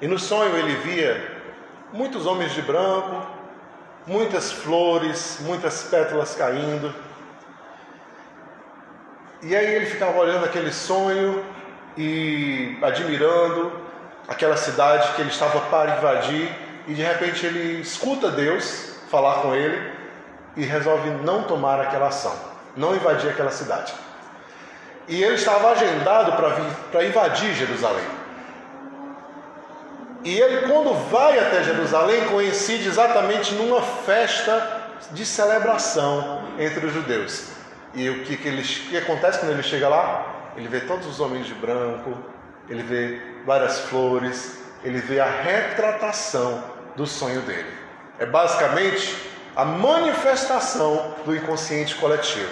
E 0.00 0.06
no 0.06 0.18
sonho 0.18 0.56
ele 0.56 0.74
via 0.76 1.42
muitos 1.92 2.24
homens 2.24 2.54
de 2.54 2.62
branco, 2.62 3.41
muitas 4.06 4.50
flores, 4.52 5.38
muitas 5.40 5.82
pétalas 5.84 6.34
caindo. 6.34 6.94
E 9.42 9.54
aí 9.56 9.74
ele 9.74 9.86
ficava 9.86 10.18
olhando 10.18 10.44
aquele 10.44 10.72
sonho 10.72 11.44
e 11.96 12.78
admirando 12.82 13.72
aquela 14.28 14.56
cidade 14.56 15.12
que 15.14 15.20
ele 15.20 15.30
estava 15.30 15.60
para 15.62 15.96
invadir, 15.96 16.50
e 16.86 16.94
de 16.94 17.02
repente 17.02 17.44
ele 17.44 17.80
escuta 17.80 18.30
Deus 18.30 18.96
falar 19.10 19.42
com 19.42 19.54
ele 19.54 19.92
e 20.56 20.64
resolve 20.64 21.10
não 21.10 21.42
tomar 21.42 21.80
aquela 21.80 22.08
ação, 22.08 22.34
não 22.76 22.94
invadir 22.94 23.30
aquela 23.30 23.50
cidade. 23.50 23.92
E 25.08 25.22
ele 25.22 25.34
estava 25.34 25.72
agendado 25.72 26.32
para 26.90 27.04
invadir 27.04 27.52
Jerusalém. 27.54 28.21
E 30.24 30.38
ele, 30.38 30.68
quando 30.68 30.94
vai 31.10 31.38
até 31.38 31.64
Jerusalém, 31.64 32.26
coincide 32.26 32.86
exatamente 32.86 33.54
numa 33.54 33.82
festa 33.82 34.80
de 35.10 35.26
celebração 35.26 36.44
entre 36.58 36.86
os 36.86 36.92
judeus. 36.92 37.48
E 37.94 38.08
o 38.08 38.24
que, 38.24 38.36
que, 38.36 38.48
ele, 38.48 38.62
que 38.62 38.96
acontece 38.96 39.38
quando 39.38 39.52
ele 39.52 39.62
chega 39.62 39.88
lá? 39.88 40.52
Ele 40.56 40.68
vê 40.68 40.80
todos 40.80 41.06
os 41.06 41.18
homens 41.18 41.46
de 41.46 41.54
branco, 41.54 42.16
ele 42.68 42.82
vê 42.82 43.20
várias 43.44 43.80
flores, 43.80 44.58
ele 44.84 44.98
vê 44.98 45.18
a 45.18 45.26
retratação 45.26 46.62
do 46.94 47.06
sonho 47.06 47.40
dele. 47.42 47.68
É 48.18 48.26
basicamente 48.26 49.16
a 49.56 49.64
manifestação 49.64 51.14
do 51.24 51.34
inconsciente 51.34 51.94
coletivo. 51.96 52.50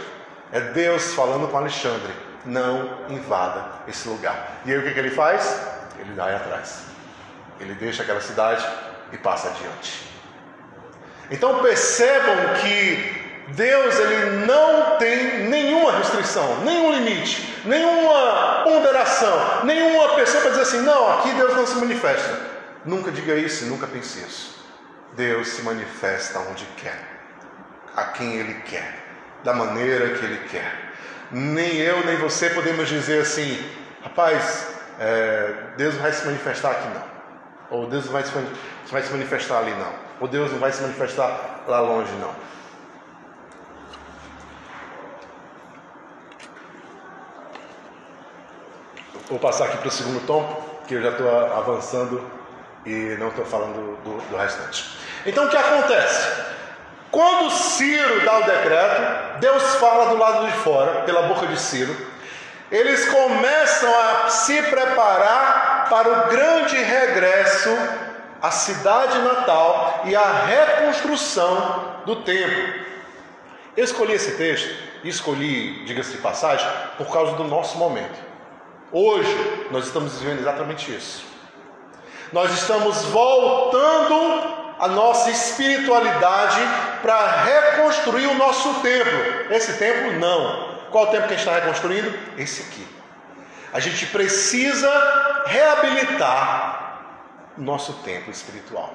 É 0.52 0.60
Deus 0.60 1.14
falando 1.14 1.48
com 1.48 1.56
Alexandre: 1.56 2.12
não 2.44 2.98
invada 3.08 3.64
esse 3.86 4.08
lugar. 4.08 4.60
E 4.64 4.72
aí 4.72 4.78
o 4.78 4.82
que, 4.82 4.92
que 4.92 4.98
ele 4.98 5.10
faz? 5.10 5.60
Ele 5.98 6.12
vai 6.14 6.34
atrás. 6.34 6.84
Ele 7.60 7.74
deixa 7.74 8.02
aquela 8.02 8.20
cidade 8.20 8.66
e 9.12 9.18
passa 9.18 9.48
adiante. 9.48 10.08
Então 11.30 11.62
percebam 11.62 12.54
que 12.60 13.20
Deus 13.48 13.98
ele 13.98 14.46
não 14.46 14.96
tem 14.98 15.48
nenhuma 15.48 15.96
restrição, 15.98 16.62
nenhum 16.64 16.92
limite, 16.92 17.62
nenhuma 17.64 18.62
ponderação, 18.64 19.64
nenhuma 19.64 20.14
pessoa 20.14 20.42
para 20.42 20.50
dizer 20.50 20.62
assim, 20.62 20.80
não, 20.80 21.18
aqui 21.18 21.32
Deus 21.32 21.56
não 21.56 21.66
se 21.66 21.76
manifesta. 21.76 22.38
Nunca 22.84 23.10
diga 23.10 23.34
isso, 23.34 23.66
nunca 23.66 23.86
pense 23.86 24.20
isso. 24.20 24.60
Deus 25.14 25.48
se 25.48 25.62
manifesta 25.62 26.38
onde 26.50 26.64
quer, 26.76 26.98
a 27.96 28.04
quem 28.04 28.36
Ele 28.36 28.54
quer, 28.62 28.94
da 29.44 29.52
maneira 29.52 30.10
que 30.10 30.24
Ele 30.24 30.40
quer. 30.48 30.72
Nem 31.30 31.76
eu 31.76 32.04
nem 32.04 32.16
você 32.16 32.50
podemos 32.50 32.88
dizer 32.88 33.22
assim, 33.22 33.62
rapaz, 34.02 34.68
é, 34.98 35.52
Deus 35.76 35.94
vai 35.96 36.12
se 36.12 36.24
manifestar 36.24 36.70
aqui 36.72 36.88
não. 36.88 37.19
Ou 37.70 37.86
Deus 37.86 38.06
vai 38.06 38.24
se, 38.24 38.32
vai 38.90 39.02
se 39.02 39.10
manifestar 39.12 39.58
ali, 39.58 39.70
não. 39.72 39.92
Ou 40.20 40.26
Deus 40.26 40.50
não 40.50 40.58
vai 40.58 40.72
se 40.72 40.82
manifestar 40.82 41.62
lá 41.66 41.80
longe, 41.80 42.12
não. 42.14 42.34
Vou 49.28 49.38
passar 49.38 49.66
aqui 49.66 49.78
para 49.78 49.86
o 49.86 49.90
segundo 49.92 50.26
tom, 50.26 50.80
que 50.88 50.94
eu 50.94 51.02
já 51.02 51.10
estou 51.10 51.28
avançando 51.54 52.28
e 52.84 53.16
não 53.20 53.28
estou 53.28 53.44
falando 53.44 53.96
do, 54.02 54.18
do 54.28 54.36
restante. 54.36 54.98
Então 55.24 55.46
o 55.46 55.48
que 55.48 55.56
acontece? 55.56 56.50
Quando 57.12 57.50
Ciro 57.50 58.24
dá 58.24 58.38
o 58.38 58.44
decreto, 58.44 59.38
Deus 59.38 59.74
fala 59.76 60.06
do 60.10 60.16
lado 60.16 60.46
de 60.46 60.52
fora, 60.52 61.02
pela 61.02 61.22
boca 61.22 61.46
de 61.46 61.58
Ciro, 61.60 61.94
eles 62.70 63.08
começam 63.08 63.92
a 64.00 64.28
se 64.28 64.62
preparar 64.62 65.69
para 65.90 66.08
o 66.08 66.28
grande 66.30 66.76
regresso 66.76 67.76
à 68.40 68.50
cidade 68.52 69.18
natal 69.18 70.02
e 70.04 70.14
à 70.14 70.44
reconstrução 70.44 72.02
do 72.06 72.16
templo. 72.22 72.86
Eu 73.76 73.84
escolhi 73.84 74.14
esse 74.14 74.36
texto, 74.36 74.72
escolhi, 75.04 75.84
diga-se 75.84 76.12
de 76.12 76.18
passagem, 76.18 76.66
por 76.96 77.12
causa 77.12 77.32
do 77.32 77.44
nosso 77.44 77.76
momento. 77.76 78.18
Hoje 78.92 79.66
nós 79.70 79.86
estamos 79.86 80.18
vivendo 80.18 80.40
exatamente 80.40 80.94
isso. 80.94 81.24
Nós 82.32 82.52
estamos 82.52 83.04
voltando 83.06 84.74
a 84.78 84.88
nossa 84.88 85.30
espiritualidade 85.30 86.60
para 87.02 87.42
reconstruir 87.42 88.26
o 88.26 88.34
nosso 88.34 88.74
templo. 88.80 89.52
Esse 89.52 89.74
templo 89.74 90.12
não. 90.18 90.70
Qual 90.90 91.04
o 91.04 91.06
tempo 91.08 91.26
que 91.26 91.34
a 91.34 91.36
gente 91.36 91.46
está 91.46 91.54
reconstruindo? 91.54 92.12
Esse 92.38 92.62
aqui. 92.62 92.99
A 93.72 93.80
gente 93.80 94.06
precisa 94.06 94.90
reabilitar 95.46 96.80
nosso 97.56 97.92
templo 98.04 98.30
espiritual. 98.30 98.92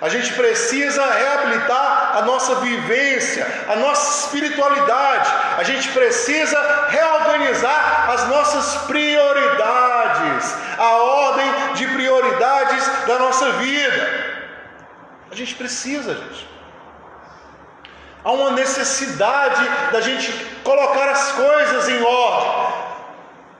A 0.00 0.08
gente 0.08 0.32
precisa 0.34 1.04
reabilitar 1.04 2.18
a 2.18 2.22
nossa 2.22 2.56
vivência, 2.56 3.46
a 3.68 3.76
nossa 3.76 4.26
espiritualidade. 4.26 5.30
A 5.56 5.62
gente 5.62 5.88
precisa 5.88 6.86
reorganizar 6.88 8.10
as 8.10 8.28
nossas 8.28 8.82
prioridades, 8.82 10.54
a 10.78 10.90
ordem 10.92 11.74
de 11.74 11.86
prioridades 11.88 12.86
da 13.06 13.18
nossa 13.18 13.52
vida. 13.52 14.28
A 15.30 15.34
gente 15.34 15.54
precisa, 15.54 16.14
gente. 16.14 16.48
Há 18.24 18.32
uma 18.32 18.50
necessidade 18.50 19.68
da 19.90 20.00
gente 20.00 20.30
colocar 20.62 21.08
as 21.10 21.32
coisas 21.32 21.88
em 21.88 22.02
ordem. 22.02 22.67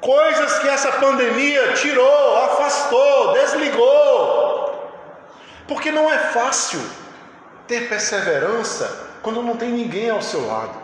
Coisas 0.01 0.59
que 0.61 0.69
essa 0.69 0.93
pandemia 0.93 1.73
tirou, 1.75 2.37
afastou, 2.45 3.33
desligou. 3.33 4.93
Porque 5.67 5.91
não 5.91 6.11
é 6.11 6.19
fácil 6.19 6.81
ter 7.67 7.89
perseverança 7.89 9.09
quando 9.23 9.43
não 9.43 9.57
tem 9.57 9.71
ninguém 9.71 10.09
ao 10.09 10.23
seu 10.23 10.47
lado. 10.47 10.75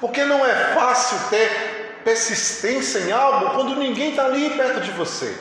Porque 0.00 0.24
não 0.24 0.44
é 0.44 0.74
fácil 0.74 1.18
ter 1.30 2.00
persistência 2.04 3.00
em 3.00 3.12
algo 3.12 3.50
quando 3.50 3.74
ninguém 3.76 4.10
está 4.10 4.26
ali 4.26 4.50
perto 4.50 4.80
de 4.80 4.90
você. 4.92 5.36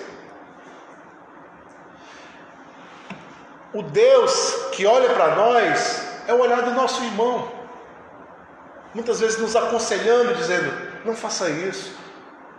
O 3.73 3.83
Deus 3.83 4.69
que 4.71 4.85
olha 4.85 5.09
para 5.09 5.35
nós 5.35 6.01
é 6.27 6.33
o 6.33 6.39
olhar 6.39 6.61
do 6.61 6.71
nosso 6.71 7.03
irmão. 7.03 7.51
Muitas 8.93 9.19
vezes 9.19 9.37
nos 9.37 9.55
aconselhando, 9.55 10.33
dizendo: 10.33 10.71
não 11.05 11.15
faça 11.15 11.49
isso, 11.49 11.95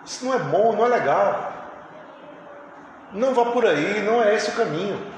isso 0.04 0.24
não 0.24 0.34
é 0.34 0.38
bom, 0.38 0.72
não 0.72 0.86
é 0.86 0.88
legal. 0.88 1.52
Não 3.12 3.34
vá 3.34 3.46
por 3.46 3.66
aí, 3.66 4.02
não 4.02 4.22
é 4.22 4.34
esse 4.34 4.50
o 4.50 4.54
caminho. 4.54 5.10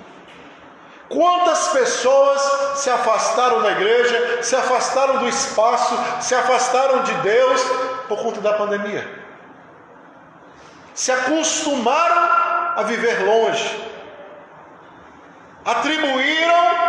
Quantas 1.08 1.68
pessoas 1.68 2.40
se 2.78 2.88
afastaram 2.88 3.60
da 3.60 3.72
igreja, 3.72 4.42
se 4.42 4.56
afastaram 4.56 5.18
do 5.18 5.28
espaço, 5.28 5.94
se 6.20 6.34
afastaram 6.34 7.02
de 7.02 7.12
Deus 7.14 7.62
por 8.08 8.18
conta 8.22 8.40
da 8.40 8.54
pandemia? 8.54 9.06
Se 10.94 11.12
acostumaram 11.12 12.30
a 12.76 12.82
viver 12.84 13.24
longe, 13.24 13.92
atribuíram 15.64 16.82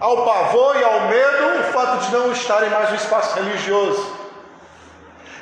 ao 0.00 0.24
pavor 0.24 0.76
e 0.76 0.84
ao 0.84 1.00
medo 1.02 1.60
o 1.60 1.72
fato 1.72 2.04
de 2.04 2.12
não 2.12 2.32
estarem 2.32 2.70
mais 2.70 2.90
no 2.90 2.96
espaço 2.96 3.36
religioso. 3.36 4.16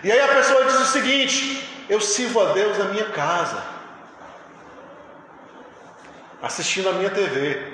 E 0.05 0.12
aí 0.12 0.21
a 0.21 0.29
pessoa 0.29 0.64
diz 0.64 0.81
o 0.81 0.85
seguinte: 0.85 1.71
eu 1.88 2.01
sirvo 2.01 2.40
a 2.40 2.53
Deus 2.53 2.79
na 2.79 2.87
minha 2.87 3.07
casa, 3.07 3.62
assistindo 6.42 6.88
a 6.88 6.92
minha 6.92 7.11
TV. 7.11 7.73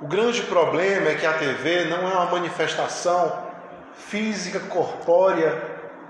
O 0.00 0.06
grande 0.06 0.42
problema 0.42 1.10
é 1.10 1.14
que 1.14 1.26
a 1.26 1.32
TV 1.34 1.84
não 1.84 2.08
é 2.08 2.14
uma 2.14 2.26
manifestação 2.26 3.44
física, 3.94 4.60
corpórea, 4.60 5.62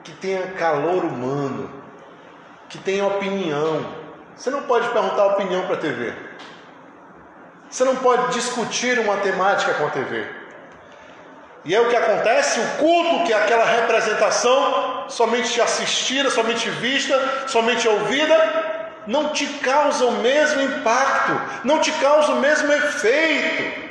que 0.03 0.13
tenha 0.13 0.53
calor 0.53 1.05
humano, 1.05 1.71
que 2.69 2.79
tenha 2.79 3.07
opinião. 3.07 3.87
Você 4.37 4.51
não 4.51 4.63
pode 4.63 4.89
perguntar 4.89 5.27
opinião 5.27 5.67
para 5.67 5.77
a 5.77 5.79
TV. 5.79 6.13
Você 7.71 7.85
não 7.85 7.97
pode 7.97 8.33
discutir 8.35 8.99
uma 8.99 9.17
temática 9.17 9.75
com 9.75 9.87
a 9.87 9.91
TV. 9.91 10.27
E 11.65 11.75
é 11.75 11.81
o 11.81 11.89
que 11.89 11.97
acontece, 11.97 12.61
o 12.61 12.79
culto 12.79 13.25
que 13.25 13.33
aquela 13.33 13.65
representação 13.65 14.94
somente 15.09 15.61
assistida, 15.61 16.31
somente 16.31 16.69
vista, 16.71 17.49
somente 17.49 17.89
ouvida, 17.89 19.03
não 19.07 19.31
te 19.31 19.47
causa 19.59 20.05
o 20.07 20.13
mesmo 20.13 20.63
impacto, 20.63 21.33
não 21.65 21.81
te 21.81 21.93
causa 21.93 22.33
o 22.33 22.41
mesmo 22.41 22.73
efeito. 22.73 23.85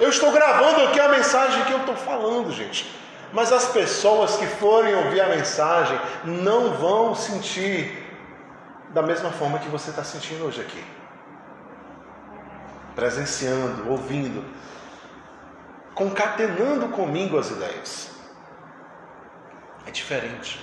Eu 0.00 0.08
estou 0.10 0.32
gravando 0.32 0.82
aqui 0.84 1.00
a 1.00 1.08
mensagem 1.08 1.64
que 1.64 1.72
eu 1.72 1.78
estou 1.78 1.96
falando, 1.96 2.52
gente. 2.52 2.90
Mas 3.32 3.52
as 3.52 3.66
pessoas 3.68 4.36
que 4.36 4.46
forem 4.46 4.94
ouvir 4.94 5.20
a 5.20 5.28
mensagem 5.28 5.98
não 6.24 6.70
vão 6.74 7.14
sentir 7.14 8.02
da 8.90 9.02
mesma 9.02 9.30
forma 9.30 9.58
que 9.58 9.68
você 9.68 9.90
está 9.90 10.04
sentindo 10.04 10.44
hoje 10.44 10.60
aqui 10.60 10.84
presenciando, 12.94 13.90
ouvindo, 13.90 14.44
concatenando 15.94 16.88
comigo 16.88 17.38
as 17.38 17.50
ideias. 17.50 18.13
É 19.86 19.90
diferente. 19.90 20.62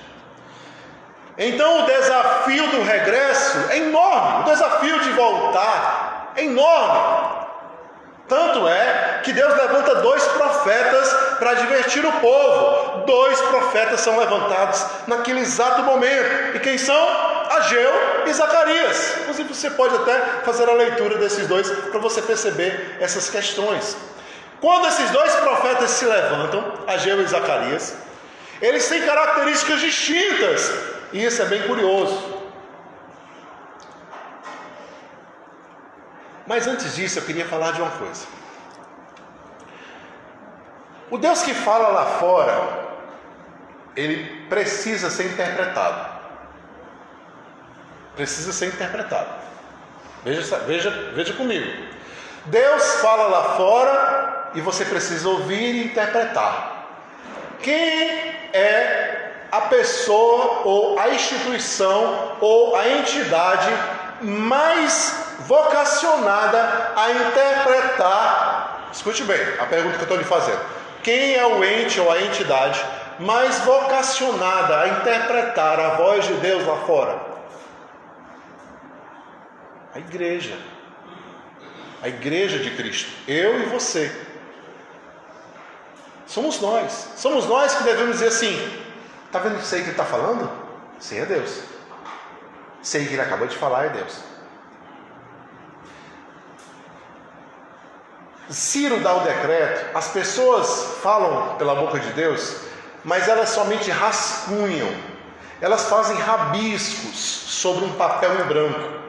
Então 1.37 1.83
o 1.83 1.85
desafio 1.85 2.67
do 2.71 2.83
regresso 2.83 3.57
é 3.69 3.77
enorme, 3.77 4.41
o 4.41 4.45
desafio 4.45 4.99
de 4.99 5.11
voltar 5.11 6.33
é 6.35 6.43
enorme. 6.43 7.41
Tanto 8.27 8.65
é 8.65 9.19
que 9.23 9.33
Deus 9.33 9.53
levanta 9.57 9.95
dois 9.95 10.23
profetas 10.23 11.13
para 11.37 11.53
divertir 11.55 12.05
o 12.05 12.11
povo. 12.13 13.03
Dois 13.05 13.41
profetas 13.41 13.99
são 13.99 14.17
levantados 14.17 14.85
naquele 15.05 15.41
exato 15.41 15.83
momento. 15.83 16.55
E 16.55 16.59
quem 16.61 16.77
são? 16.77 16.95
Ageu 17.49 17.91
e 18.25 18.31
Zacarias. 18.31 19.17
Inclusive, 19.21 19.53
você 19.53 19.69
pode 19.71 19.95
até 19.95 20.17
fazer 20.45 20.69
a 20.69 20.73
leitura 20.73 21.17
desses 21.17 21.45
dois 21.45 21.69
para 21.69 21.99
você 21.99 22.21
perceber 22.21 22.97
essas 23.01 23.29
questões. 23.29 23.97
Quando 24.61 24.87
esses 24.87 25.09
dois 25.09 25.35
profetas 25.35 25.89
se 25.89 26.05
levantam, 26.05 26.73
Ageu 26.87 27.21
e 27.21 27.25
Zacarias, 27.25 27.95
eles 28.61 28.87
têm 28.87 29.05
características 29.05 29.79
distintas, 29.81 30.71
e 31.11 31.23
isso 31.23 31.41
é 31.41 31.45
bem 31.45 31.67
curioso. 31.67 32.41
Mas 36.45 36.67
antes 36.67 36.95
disso, 36.95 37.19
eu 37.19 37.23
queria 37.23 37.45
falar 37.45 37.71
de 37.71 37.81
uma 37.81 37.91
coisa. 37.91 38.25
O 41.09 41.17
Deus 41.17 41.41
que 41.43 41.53
fala 41.53 41.89
lá 41.89 42.05
fora, 42.19 42.97
ele 43.95 44.47
precisa 44.47 45.09
ser 45.09 45.25
interpretado 45.25 46.21
precisa 48.15 48.51
ser 48.51 48.67
interpretado. 48.67 49.29
Veja, 50.23 50.57
veja, 50.59 50.89
veja 51.15 51.33
comigo. 51.33 51.65
Deus 52.45 52.95
fala 53.01 53.27
lá 53.27 53.43
fora 53.55 54.51
e 54.53 54.61
você 54.61 54.85
precisa 54.85 55.27
ouvir 55.27 55.75
e 55.75 55.85
interpretar. 55.85 56.87
Quem 57.61 58.40
é 58.53 59.31
a 59.51 59.61
pessoa 59.61 60.61
ou 60.63 60.97
a 60.97 61.09
instituição 61.09 62.37
ou 62.39 62.75
a 62.75 62.87
entidade 62.87 63.69
mais 64.21 65.35
vocacionada 65.39 66.91
a 66.95 67.11
interpretar? 67.11 68.89
Escute 68.93 69.23
bem 69.23 69.41
a 69.59 69.65
pergunta 69.65 69.95
que 69.95 70.01
eu 70.01 70.03
estou 70.03 70.17
lhe 70.17 70.23
fazendo. 70.23 70.61
Quem 71.03 71.35
é 71.35 71.45
o 71.45 71.63
ente 71.63 71.99
ou 71.99 72.11
a 72.11 72.21
entidade 72.21 72.83
mais 73.19 73.59
vocacionada 73.59 74.81
a 74.81 74.87
interpretar 74.87 75.79
a 75.79 75.89
voz 75.95 76.25
de 76.25 76.33
Deus 76.35 76.65
lá 76.65 76.77
fora? 76.85 77.19
A 79.93 79.99
igreja. 79.99 80.57
A 82.01 82.07
igreja 82.07 82.59
de 82.59 82.71
Cristo. 82.71 83.11
Eu 83.27 83.61
e 83.61 83.65
você. 83.65 84.11
Somos 86.31 86.61
nós. 86.61 87.09
Somos 87.17 87.45
nós 87.45 87.75
que 87.75 87.83
devemos 87.83 88.13
dizer 88.13 88.27
assim: 88.27 88.55
está 89.25 89.39
vendo 89.39 89.59
isso 89.59 89.75
aí 89.75 89.81
que 89.81 89.87
ele 89.87 89.91
está 89.91 90.05
falando? 90.05 90.49
Sim, 90.97 91.19
é 91.19 91.25
Deus. 91.25 91.59
Sei 92.81 93.05
que 93.05 93.13
ele 93.13 93.21
acabou 93.21 93.47
de 93.47 93.57
falar, 93.57 93.87
é 93.87 93.89
Deus. 93.89 94.15
Ciro 98.49 99.01
dá 99.01 99.13
o 99.15 99.19
decreto, 99.21 99.95
as 99.95 100.07
pessoas 100.07 100.99
falam 101.01 101.55
pela 101.55 101.75
boca 101.75 101.99
de 101.99 102.11
Deus, 102.13 102.55
mas 103.03 103.27
elas 103.27 103.49
somente 103.49 103.89
rascunham, 103.91 104.89
elas 105.61 105.89
fazem 105.89 106.17
rabiscos 106.17 107.17
sobre 107.17 107.85
um 107.85 107.93
papel 107.93 108.41
em 108.41 108.43
branco. 108.43 109.01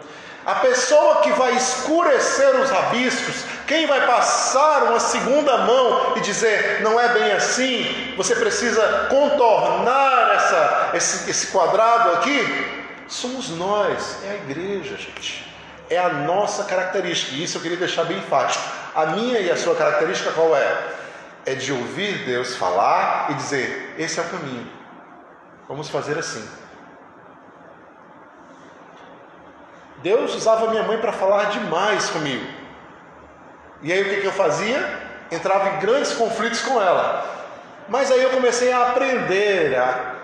A 0.45 0.57
pessoa 0.57 1.23
que 1.23 1.31
vai 1.33 1.57
escurecer 1.57 2.55
os 2.57 2.71
rabiscos, 2.71 3.45
quem 3.73 3.87
vai 3.87 4.07
passar 4.07 4.83
uma 4.83 5.01
segunda 5.01 5.57
mão 5.57 6.15
e 6.15 6.21
dizer 6.21 6.83
não 6.83 7.01
é 7.01 7.09
bem 7.15 7.33
assim, 7.33 8.13
você 8.19 8.37
precisa 8.37 9.07
contornar 9.09 10.35
essa, 10.35 10.91
esse, 10.93 11.31
esse 11.31 11.47
quadrado 11.47 12.11
aqui, 12.11 12.39
somos 13.09 13.49
nós, 13.49 14.23
é 14.25 14.33
a 14.33 14.35
igreja, 14.35 14.95
gente. 14.99 15.51
É 15.89 15.99
a 15.99 16.11
nossa 16.11 16.65
característica, 16.65 17.35
e 17.35 17.45
isso 17.45 17.57
eu 17.57 17.63
queria 17.63 17.79
deixar 17.79 18.05
bem 18.05 18.21
fácil. 18.21 18.61
A 18.95 19.07
minha 19.07 19.41
e 19.41 19.51
a 19.51 19.57
sua 19.57 19.75
característica 19.75 20.33
qual 20.33 20.55
é? 20.55 20.79
É 21.47 21.55
de 21.55 21.73
ouvir 21.73 22.27
Deus 22.27 22.55
falar 22.55 23.29
e 23.31 23.35
dizer: 23.35 23.95
esse 23.97 24.21
é 24.21 24.23
o 24.23 24.29
caminho, 24.29 24.71
vamos 25.67 25.89
fazer 25.89 26.19
assim. 26.19 26.47
Deus 30.03 30.35
usava 30.35 30.69
minha 30.69 30.83
mãe 30.83 30.99
para 30.99 31.13
falar 31.13 31.45
demais 31.45 32.11
comigo. 32.11 32.62
E 33.83 33.93
aí 33.93 34.03
o 34.03 34.05
que, 34.05 34.21
que 34.21 34.27
eu 34.27 34.33
fazia? 34.33 35.01
Entrava 35.31 35.71
em 35.71 35.81
grandes 35.81 36.13
conflitos 36.13 36.61
com 36.61 36.81
ela. 36.81 37.25
Mas 37.89 38.11
aí 38.11 38.23
eu 38.23 38.31
comecei 38.31 38.73
a 38.73 38.91
aprender, 38.91 39.77
a 39.77 40.15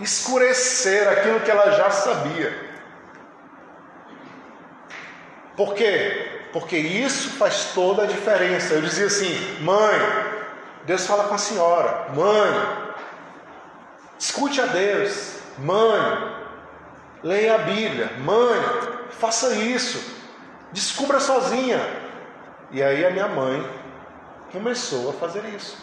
escurecer 0.00 1.08
aquilo 1.08 1.40
que 1.40 1.50
ela 1.50 1.70
já 1.72 1.90
sabia. 1.90 2.68
Por 5.56 5.74
quê? 5.74 6.46
Porque 6.52 6.76
isso 6.76 7.30
faz 7.30 7.72
toda 7.74 8.02
a 8.02 8.06
diferença. 8.06 8.74
Eu 8.74 8.82
dizia 8.82 9.06
assim: 9.06 9.58
mãe, 9.60 9.98
Deus 10.84 11.06
fala 11.06 11.24
com 11.24 11.34
a 11.34 11.38
senhora. 11.38 12.06
Mãe, 12.14 12.94
escute 14.18 14.60
a 14.60 14.66
Deus. 14.66 15.38
Mãe, 15.58 16.38
Leia 17.22 17.56
a 17.56 17.58
Bíblia. 17.58 18.12
Mãe, 18.18 18.60
faça 19.10 19.54
isso. 19.54 20.00
Descubra 20.72 21.18
sozinha. 21.18 21.80
E 22.70 22.82
aí 22.82 23.04
a 23.04 23.10
minha 23.10 23.28
mãe 23.28 23.66
começou 24.52 25.10
a 25.10 25.12
fazer 25.14 25.44
isso. 25.56 25.76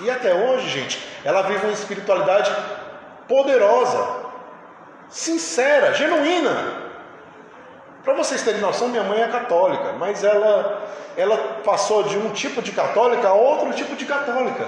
E 0.00 0.10
até 0.10 0.34
hoje, 0.34 0.68
gente, 0.68 1.06
ela 1.24 1.42
vive 1.42 1.64
uma 1.64 1.72
espiritualidade 1.72 2.50
poderosa. 3.28 4.20
sincera, 5.08 5.92
genuína. 5.92 6.90
Para 8.04 8.14
vocês 8.14 8.42
terem 8.42 8.60
noção, 8.60 8.88
minha 8.88 9.02
mãe 9.02 9.20
é 9.20 9.28
católica, 9.28 9.92
mas 9.98 10.22
ela, 10.22 10.86
ela 11.16 11.36
passou 11.64 12.04
de 12.04 12.16
um 12.16 12.30
tipo 12.30 12.62
de 12.62 12.72
católica 12.72 13.28
a 13.28 13.32
outro 13.32 13.72
tipo 13.72 13.96
de 13.96 14.04
católica. 14.04 14.66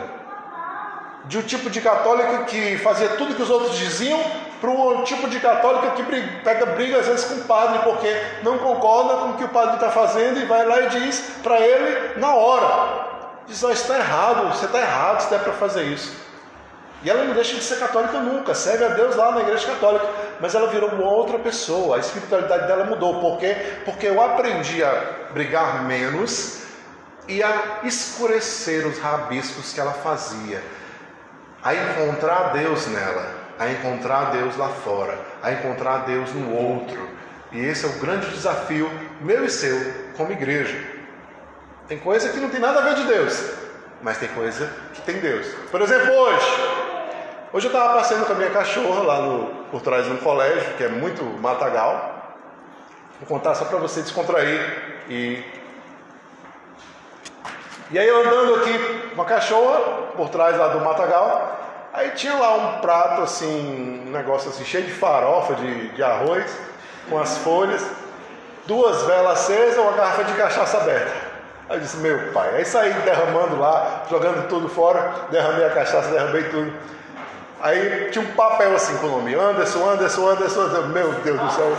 De 1.26 1.38
um 1.38 1.42
tipo 1.42 1.70
de 1.70 1.80
católica 1.80 2.44
que 2.44 2.76
fazia 2.78 3.10
tudo 3.10 3.34
que 3.34 3.42
os 3.42 3.50
outros 3.50 3.78
diziam, 3.78 4.20
para 4.62 4.70
um 4.70 5.02
tipo 5.02 5.28
de 5.28 5.40
católica 5.40 5.90
que 5.90 6.04
pega 6.44 6.66
briga 6.66 7.00
às 7.00 7.08
vezes 7.08 7.24
com 7.24 7.34
o 7.34 7.44
padre, 7.44 7.80
porque 7.80 8.16
não 8.44 8.58
concorda 8.58 9.16
com 9.16 9.30
o 9.30 9.36
que 9.36 9.42
o 9.42 9.48
padre 9.48 9.74
está 9.74 9.90
fazendo 9.90 10.38
e 10.38 10.44
vai 10.44 10.64
lá 10.64 10.82
e 10.82 10.88
diz 10.88 11.32
para 11.42 11.58
ele 11.58 12.20
na 12.20 12.32
hora: 12.32 13.08
diz, 13.44 13.60
está 13.60 13.98
errado, 13.98 14.54
você 14.54 14.66
está 14.66 14.78
errado, 14.78 15.20
você 15.20 15.30
deve 15.30 15.42
para 15.42 15.52
fazer 15.54 15.82
isso. 15.82 16.16
E 17.02 17.10
ela 17.10 17.24
não 17.24 17.34
deixa 17.34 17.56
de 17.56 17.64
ser 17.64 17.80
católica 17.80 18.20
nunca, 18.20 18.54
serve 18.54 18.84
a 18.84 18.88
Deus 18.90 19.16
lá 19.16 19.32
na 19.32 19.40
igreja 19.40 19.66
católica, 19.66 20.08
mas 20.40 20.54
ela 20.54 20.68
virou 20.68 20.90
uma 20.90 21.10
outra 21.10 21.40
pessoa, 21.40 21.96
a 21.96 21.98
espiritualidade 21.98 22.68
dela 22.68 22.84
mudou. 22.84 23.20
Por 23.20 23.38
quê? 23.38 23.56
Porque 23.84 24.06
eu 24.06 24.22
aprendi 24.22 24.84
a 24.84 24.92
brigar 25.32 25.82
menos 25.82 26.62
e 27.26 27.42
a 27.42 27.80
escurecer 27.82 28.86
os 28.86 29.00
rabiscos 29.00 29.72
que 29.72 29.80
ela 29.80 29.92
fazia, 29.92 30.62
a 31.64 31.74
encontrar 31.74 32.52
Deus 32.52 32.86
nela, 32.86 33.41
a 33.62 33.70
encontrar 33.72 34.32
Deus 34.32 34.56
lá 34.56 34.68
fora, 34.68 35.18
a 35.42 35.52
encontrar 35.52 35.98
Deus 35.98 36.32
no 36.32 36.54
outro. 36.54 37.08
E 37.50 37.60
esse 37.60 37.84
é 37.84 37.88
o 37.88 37.98
grande 37.98 38.26
desafio 38.30 38.90
meu 39.20 39.44
e 39.44 39.50
seu 39.50 39.78
como 40.16 40.32
igreja. 40.32 40.78
Tem 41.86 41.98
coisa 41.98 42.30
que 42.30 42.38
não 42.38 42.48
tem 42.48 42.60
nada 42.60 42.80
a 42.80 42.82
ver 42.82 42.94
de 42.94 43.04
Deus, 43.04 43.52
mas 44.02 44.18
tem 44.18 44.28
coisa 44.28 44.70
que 44.94 45.02
tem 45.02 45.18
Deus. 45.20 45.46
Por 45.70 45.80
exemplo, 45.82 46.12
hoje, 46.12 46.72
Hoje 47.54 47.66
eu 47.66 47.70
estava 47.70 47.98
passeando 47.98 48.24
com 48.24 48.32
a 48.32 48.36
minha 48.36 48.48
cachorra 48.48 49.02
lá 49.02 49.20
no, 49.20 49.46
por 49.70 49.82
trás 49.82 50.06
de 50.06 50.10
um 50.10 50.16
colégio, 50.16 50.72
que 50.78 50.84
é 50.84 50.88
muito 50.88 51.22
matagal. 51.22 52.38
Vou 53.20 53.28
contar 53.28 53.54
só 53.54 53.66
para 53.66 53.76
você 53.76 54.00
descontrair. 54.00 54.58
E, 55.06 55.44
e 57.90 57.98
aí 57.98 58.08
eu 58.08 58.22
andando 58.22 58.54
aqui 58.54 59.12
com 59.14 59.20
a 59.20 59.26
cachorra, 59.26 59.80
por 60.16 60.30
trás 60.30 60.56
lá 60.56 60.68
do 60.68 60.80
matagal, 60.80 61.71
aí 61.92 62.10
tinha 62.10 62.34
lá 62.34 62.54
um 62.56 62.80
prato 62.80 63.22
assim, 63.22 64.04
um 64.06 64.10
negócio 64.10 64.50
assim, 64.50 64.64
cheio 64.64 64.84
de 64.84 64.92
farofa, 64.92 65.54
de, 65.54 65.88
de 65.90 66.02
arroz, 66.02 66.44
com 67.08 67.18
as 67.18 67.38
folhas, 67.38 67.84
duas 68.66 69.02
velas 69.02 69.40
acesas, 69.40 69.78
uma 69.78 69.92
garrafa 69.92 70.24
de 70.24 70.32
cachaça 70.34 70.78
aberta. 70.78 71.12
Aí 71.68 71.76
eu 71.76 71.80
disse, 71.80 71.96
meu 71.98 72.32
pai, 72.32 72.56
aí 72.56 72.64
saí 72.64 72.92
derramando 73.04 73.58
lá, 73.58 74.04
jogando 74.10 74.48
tudo 74.48 74.68
fora, 74.68 75.12
derramei 75.30 75.64
a 75.64 75.70
cachaça, 75.70 76.08
derramei 76.10 76.44
tudo. 76.44 76.72
Aí 77.62 78.08
tinha 78.10 78.24
um 78.24 78.32
papel 78.32 78.74
assim 78.74 78.96
com 78.96 79.06
o 79.06 79.10
nome: 79.10 79.34
Anderson, 79.34 79.88
Anderson, 79.88 80.28
Anderson. 80.28 80.62
Anderson. 80.62 80.88
Meu 80.88 81.12
Deus 81.12 81.40
do 81.40 81.50
céu, 81.52 81.76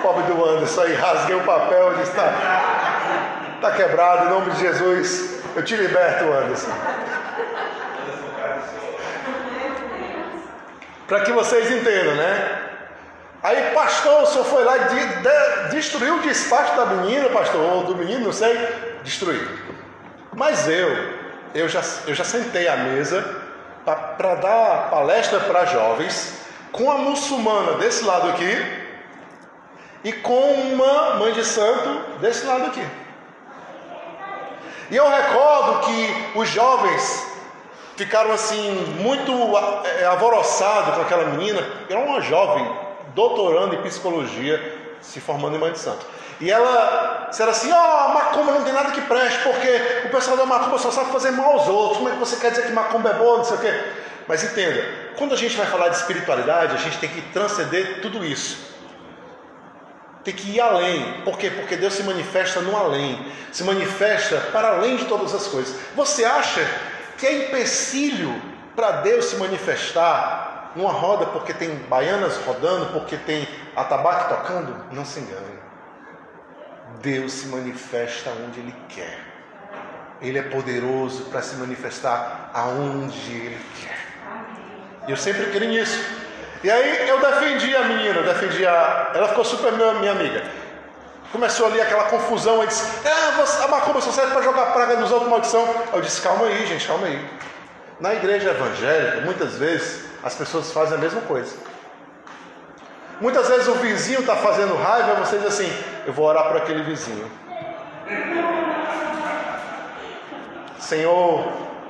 pobre 0.00 0.22
do 0.22 0.44
Anderson. 0.44 0.82
Aí 0.82 0.94
rasguei 0.94 1.34
o 1.34 1.42
papel 1.42 1.92
e 1.92 1.96
disse: 1.96 2.12
tá, 2.12 3.58
tá 3.60 3.72
quebrado, 3.72 4.26
em 4.26 4.30
nome 4.30 4.52
de 4.52 4.60
Jesus, 4.60 5.42
eu 5.56 5.64
te 5.64 5.74
liberto, 5.74 6.24
Anderson. 6.32 6.70
Para 11.06 11.20
que 11.20 11.32
vocês 11.32 11.70
entendam, 11.70 12.14
né? 12.14 12.60
Aí, 13.42 13.74
pastor, 13.74 14.22
o 14.22 14.26
senhor 14.26 14.44
foi 14.46 14.64
lá 14.64 14.76
e 14.78 14.84
de, 14.84 15.06
de, 15.06 15.76
destruiu 15.76 16.16
o 16.16 16.20
despacho 16.20 16.74
da 16.76 16.86
menina, 16.86 17.28
pastor, 17.28 17.60
ou 17.60 17.84
do 17.84 17.94
menino, 17.94 18.24
não 18.24 18.32
sei, 18.32 18.56
destruiu. 19.02 19.46
Mas 20.32 20.66
eu, 20.66 20.88
eu 21.54 21.68
já, 21.68 21.82
eu 22.06 22.14
já 22.14 22.24
sentei 22.24 22.66
à 22.68 22.76
mesa 22.76 23.22
para 23.84 24.34
dar 24.36 24.88
palestra 24.90 25.40
para 25.40 25.66
jovens 25.66 26.40
com 26.72 26.90
a 26.90 26.96
muçulmana 26.96 27.74
desse 27.74 28.02
lado 28.02 28.30
aqui 28.30 28.84
e 30.02 30.12
com 30.12 30.52
uma 30.54 31.16
mãe 31.16 31.34
de 31.34 31.44
santo 31.44 32.18
desse 32.20 32.46
lado 32.46 32.64
aqui. 32.64 32.86
E 34.90 34.96
eu 34.96 35.08
recordo 35.08 35.86
que 35.86 36.38
os 36.38 36.48
jovens 36.48 37.33
ficaram 37.96 38.32
assim 38.32 38.70
muito 39.00 39.32
é, 40.00 40.04
alvoroçados 40.06 40.94
com 40.94 41.02
aquela 41.02 41.24
menina, 41.26 41.64
era 41.88 42.00
uma 42.00 42.20
jovem 42.20 42.68
doutorando 43.14 43.74
em 43.74 43.82
psicologia, 43.82 44.96
se 45.00 45.20
formando 45.20 45.56
em 45.56 45.60
mãe 45.60 45.72
de 45.72 45.78
santo. 45.78 46.04
E 46.40 46.50
ela 46.50 47.28
disseram 47.30 47.50
assim: 47.50 47.70
Ó, 47.72 48.06
oh, 48.06 48.14
macumba 48.14 48.52
não 48.52 48.64
tem 48.64 48.72
nada 48.72 48.90
que 48.90 49.00
preste, 49.02 49.38
porque 49.42 50.06
o 50.06 50.10
pessoal 50.10 50.36
da 50.36 50.46
macumba 50.46 50.78
só 50.78 50.90
sabe 50.90 51.12
fazer 51.12 51.30
mal 51.30 51.52
aos 51.52 51.68
outros. 51.68 51.98
Como 51.98 52.08
é 52.08 52.12
que 52.12 52.18
você 52.18 52.36
quer 52.36 52.50
dizer 52.50 52.66
que 52.66 52.72
macumba 52.72 53.10
é 53.10 53.14
boa, 53.14 53.38
não 53.38 53.44
sei 53.44 53.56
o 53.56 53.60
quê? 53.60 53.84
Mas 54.26 54.42
entenda, 54.42 54.84
quando 55.16 55.34
a 55.34 55.36
gente 55.36 55.56
vai 55.56 55.66
falar 55.66 55.90
de 55.90 55.96
espiritualidade, 55.96 56.74
a 56.74 56.78
gente 56.78 56.98
tem 56.98 57.08
que 57.08 57.20
transcender 57.32 58.00
tudo 58.00 58.24
isso. 58.24 58.74
Tem 60.24 60.34
que 60.34 60.52
ir 60.52 60.60
além. 60.60 61.20
Por 61.22 61.38
quê? 61.38 61.50
Porque 61.50 61.76
Deus 61.76 61.92
se 61.92 62.02
manifesta 62.02 62.60
no 62.62 62.74
além. 62.74 63.30
Se 63.52 63.62
manifesta 63.62 64.38
para 64.52 64.68
além 64.68 64.96
de 64.96 65.04
todas 65.04 65.34
as 65.34 65.46
coisas. 65.46 65.76
Você 65.94 66.24
acha 66.24 66.66
que 67.18 67.26
é 67.26 67.46
empecilho 67.48 68.40
para 68.74 69.02
Deus 69.02 69.26
se 69.26 69.36
manifestar 69.36 70.72
numa 70.74 70.92
roda 70.92 71.26
porque 71.26 71.54
tem 71.54 71.74
baianas 71.88 72.36
rodando, 72.38 72.86
porque 72.92 73.16
tem 73.16 73.48
atabaque 73.76 74.28
tocando? 74.28 74.76
Não 74.92 75.04
se 75.04 75.20
engane. 75.20 75.58
Deus 77.00 77.32
se 77.32 77.46
manifesta 77.48 78.30
onde 78.46 78.60
Ele 78.60 78.74
quer. 78.88 79.18
Ele 80.20 80.38
é 80.38 80.42
poderoso 80.42 81.24
para 81.24 81.42
se 81.42 81.56
manifestar 81.56 82.50
aonde 82.52 83.30
Ele 83.30 83.60
quer. 83.80 83.98
E 85.06 85.10
eu 85.10 85.16
sempre 85.16 85.46
criei 85.52 85.68
nisso. 85.68 86.02
E 86.62 86.70
aí 86.70 87.08
eu 87.08 87.20
defendi 87.20 87.76
a 87.76 87.84
menina, 87.84 88.22
defendi 88.22 88.66
a. 88.66 89.12
Ela 89.14 89.28
ficou 89.28 89.44
super 89.44 89.72
minha 89.72 90.12
amiga. 90.12 90.42
Começou 91.34 91.66
ali 91.66 91.80
aquela 91.80 92.04
confusão, 92.04 92.60
aí 92.60 92.68
disse, 92.68 92.84
ah, 93.04 93.64
a 93.64 93.66
macumba 93.66 94.00
só 94.00 94.12
serve 94.12 94.32
para 94.32 94.42
jogar 94.42 94.66
praga 94.66 94.94
nos 94.94 95.10
outros, 95.10 95.28
maldição. 95.28 95.68
Eu 95.92 96.00
disse, 96.00 96.22
calma 96.22 96.46
aí, 96.46 96.64
gente, 96.64 96.86
calma 96.86 97.08
aí. 97.08 97.28
Na 97.98 98.14
igreja 98.14 98.50
evangélica, 98.50 99.22
muitas 99.22 99.54
vezes, 99.54 100.04
as 100.22 100.32
pessoas 100.36 100.70
fazem 100.70 100.96
a 100.96 101.00
mesma 101.00 101.20
coisa. 101.22 101.56
Muitas 103.20 103.48
vezes 103.48 103.66
o 103.66 103.74
vizinho 103.74 104.20
está 104.20 104.36
fazendo 104.36 104.76
raiva 104.76 105.14
e 105.14 105.26
você 105.26 105.38
diz 105.38 105.46
assim: 105.46 105.72
Eu 106.06 106.12
vou 106.12 106.24
orar 106.24 106.44
para 106.44 106.58
aquele 106.58 106.84
vizinho. 106.84 107.28
Senhor, 110.78 111.48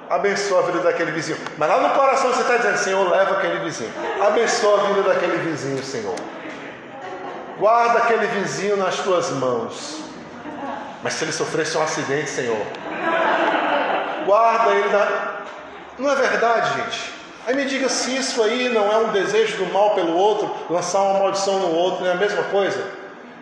abençoa 0.09 0.61
a 0.61 0.63
vida 0.63 0.79
daquele 0.79 1.11
vizinho. 1.11 1.37
Mas 1.59 1.69
lá 1.69 1.87
no 1.87 1.91
coração 1.91 2.33
você 2.33 2.41
está 2.41 2.57
dizendo: 2.57 2.79
Senhor, 2.79 3.11
leva 3.11 3.37
aquele 3.37 3.59
vizinho. 3.59 3.93
Abençoa 4.27 4.81
a 4.81 4.85
vida 4.85 5.03
daquele 5.03 5.37
vizinho, 5.37 5.85
Senhor. 5.85 6.15
Guarda 7.59 8.01
aquele 8.01 8.27
vizinho 8.27 8.77
nas 8.77 8.97
tuas 8.97 9.31
mãos. 9.31 10.01
Mas 11.03 11.15
se 11.15 11.25
ele 11.25 11.33
sofresse 11.33 11.77
um 11.77 11.83
acidente, 11.83 12.31
Senhor, 12.31 12.67
guarda 14.25 14.73
ele 14.73 14.89
na. 14.89 15.35
Não 15.99 16.11
é 16.11 16.17
verdade, 16.17 16.81
gente? 16.81 17.15
Aí 17.47 17.55
me 17.55 17.67
diga 17.67 17.89
se 17.89 18.17
isso 18.17 18.43
aí 18.43 18.71
não 18.71 18.91
é 18.91 18.97
um 18.97 19.13
desejo 19.13 19.59
do 19.59 19.73
mal 19.73 19.95
pelo 19.95 20.17
outro, 20.17 20.51
lançar 20.71 21.03
uma 21.03 21.21
maldição 21.21 21.59
no 21.59 21.75
outro, 21.75 22.03
não 22.03 22.11
é 22.11 22.15
a 22.15 22.17
mesma 22.17 22.43
coisa? 22.45 22.83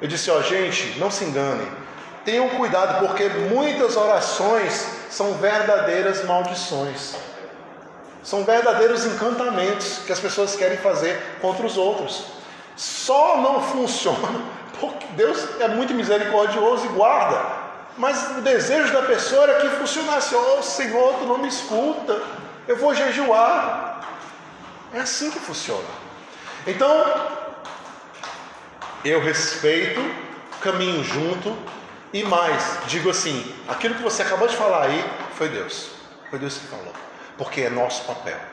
Eu 0.01 0.09
disse, 0.09 0.29
ó, 0.31 0.43
gente, 0.43 0.99
não 0.99 1.11
se 1.11 1.25
enganem. 1.25 1.69
Tenham 2.25 2.49
cuidado, 2.51 3.07
porque 3.07 3.29
muitas 3.29 3.97
orações 3.97 4.87
são 5.09 5.35
verdadeiras 5.35 6.25
maldições. 6.25 7.15
São 8.25 8.45
verdadeiros 8.45 9.07
encantamentos 9.07 10.01
que 10.05 10.13
as 10.13 10.19
pessoas 10.19 10.57
querem 10.57 10.79
fazer 10.79 11.21
contra 11.41 11.65
os 11.65 11.77
outros. 11.77 12.42
Só 12.83 13.37
não 13.37 13.63
funciona 13.63 14.43
porque 14.81 15.07
Deus 15.15 15.39
é 15.61 15.69
muito 15.69 15.95
misericordioso 15.95 16.85
e 16.87 16.89
guarda. 16.89 17.63
Mas 17.97 18.39
o 18.39 18.41
desejo 18.41 18.93
da 18.93 19.03
pessoa 19.03 19.45
era 19.45 19.61
que 19.61 19.69
funcionasse. 19.77 20.35
Oh, 20.35 20.61
Senhor, 20.63 21.15
tu 21.21 21.27
não 21.27 21.39
me 21.39 21.47
escuta. 21.47 22.21
Eu 22.67 22.77
vou 22.77 22.93
jejuar. 22.93 24.01
É 24.93 24.99
assim 24.99 25.31
que 25.31 25.39
funciona. 25.39 25.87
Então, 26.67 27.29
eu 29.05 29.21
respeito, 29.21 30.01
caminho 30.61 31.05
junto 31.05 31.57
e 32.13 32.25
mais, 32.25 32.79
digo 32.87 33.11
assim: 33.11 33.55
aquilo 33.69 33.95
que 33.95 34.03
você 34.03 34.23
acabou 34.23 34.49
de 34.49 34.57
falar 34.57 34.87
aí 34.87 35.05
foi 35.37 35.49
Deus. 35.49 35.91
Foi 36.31 36.39
Deus 36.39 36.59
que 36.59 36.67
falou. 36.67 36.93
Porque 37.39 37.61
é 37.61 37.71
nosso 37.71 38.03
papel. 38.05 38.52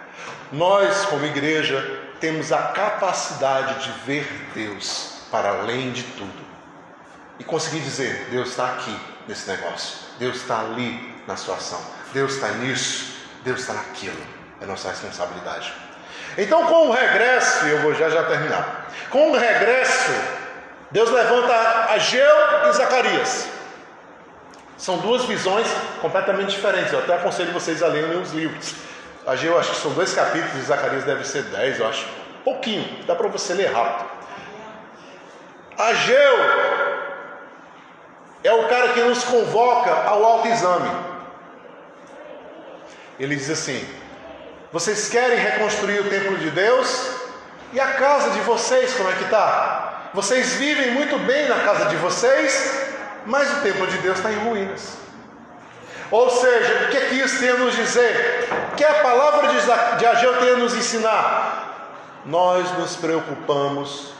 Nós, 0.51 1.05
como 1.05 1.25
igreja, 1.25 1.99
temos 2.19 2.51
a 2.51 2.57
capacidade 2.57 3.83
de 3.83 3.91
ver 4.05 4.27
Deus 4.53 5.21
para 5.31 5.49
além 5.49 5.91
de 5.91 6.03
tudo 6.03 6.49
e 7.37 7.43
conseguir 7.43 7.79
dizer: 7.81 8.27
Deus 8.31 8.49
está 8.49 8.65
aqui 8.65 8.97
nesse 9.27 9.47
negócio, 9.47 9.97
Deus 10.17 10.37
está 10.37 10.59
ali 10.59 11.15
na 11.27 11.35
sua 11.35 11.55
ação, 11.55 11.79
Deus 12.13 12.33
está 12.33 12.49
nisso, 12.49 13.15
Deus 13.43 13.61
está 13.61 13.73
naquilo. 13.73 14.21
É 14.59 14.65
nossa 14.65 14.89
responsabilidade. 14.89 15.71
Então, 16.37 16.65
com 16.65 16.89
o 16.89 16.91
regresso, 16.91 17.65
eu 17.65 17.81
vou 17.81 17.93
já 17.93 18.09
já 18.09 18.23
terminar. 18.23 18.87
Com 19.09 19.31
o 19.31 19.37
regresso, 19.37 20.11
Deus 20.91 21.09
levanta 21.09 21.53
Ageu 21.91 22.25
e 22.67 22.73
Zacarias. 22.73 23.47
São 24.77 24.97
duas 24.97 25.25
visões 25.25 25.67
completamente 26.01 26.51
diferentes. 26.51 26.91
Eu 26.91 26.99
até 26.99 27.15
aconselho 27.15 27.51
vocês 27.51 27.83
a 27.83 27.87
lerem 27.87 28.19
os 28.21 28.31
livros. 28.31 28.75
Ageu, 29.29 29.59
acho 29.59 29.71
que 29.71 29.77
são 29.77 29.93
dois 29.93 30.11
capítulos, 30.11 30.55
e 30.55 30.61
Zacarias 30.61 31.03
deve 31.03 31.23
ser 31.23 31.43
dez, 31.43 31.79
eu 31.79 31.87
acho. 31.87 32.07
pouquinho, 32.43 33.05
dá 33.05 33.13
para 33.15 33.27
você 33.27 33.53
ler 33.53 33.71
rápido. 33.71 34.09
Ageu 35.77 36.35
é 38.43 38.51
o 38.53 38.67
cara 38.67 38.93
que 38.93 39.01
nos 39.01 39.23
convoca 39.23 39.91
ao 40.09 40.25
autoexame. 40.25 40.89
Ele 43.19 43.35
diz 43.35 43.51
assim: 43.51 43.87
Vocês 44.71 45.09
querem 45.09 45.37
reconstruir 45.37 45.99
o 45.99 46.09
templo 46.09 46.35
de 46.37 46.49
Deus? 46.49 47.11
E 47.71 47.79
a 47.79 47.93
casa 47.93 48.31
de 48.31 48.39
vocês, 48.39 48.95
como 48.95 49.11
é 49.11 49.13
que 49.13 49.25
está? 49.25 50.09
Vocês 50.11 50.55
vivem 50.55 50.89
muito 50.91 51.19
bem 51.19 51.47
na 51.47 51.59
casa 51.59 51.85
de 51.85 51.97
vocês, 51.97 52.83
mas 53.27 53.47
o 53.57 53.61
templo 53.61 53.85
de 53.85 53.97
Deus 53.99 54.17
está 54.17 54.31
em 54.31 54.39
ruínas. 54.39 54.97
Ou 56.11 56.29
seja, 56.29 56.85
o 56.85 56.87
que, 56.89 56.97
é 56.97 57.01
que 57.01 57.15
isso 57.15 57.39
tem 57.39 57.49
a 57.49 57.57
nos 57.57 57.75
dizer? 57.75 58.47
O 58.71 58.75
que 58.75 58.83
a 58.83 58.95
palavra 58.95 59.47
de 59.97 60.05
Ageu 60.05 60.37
tem 60.37 60.53
a 60.53 60.57
nos 60.57 60.73
ensinar? 60.73 62.21
Nós 62.25 62.71
nos 62.77 62.95
preocupamos 62.95 64.13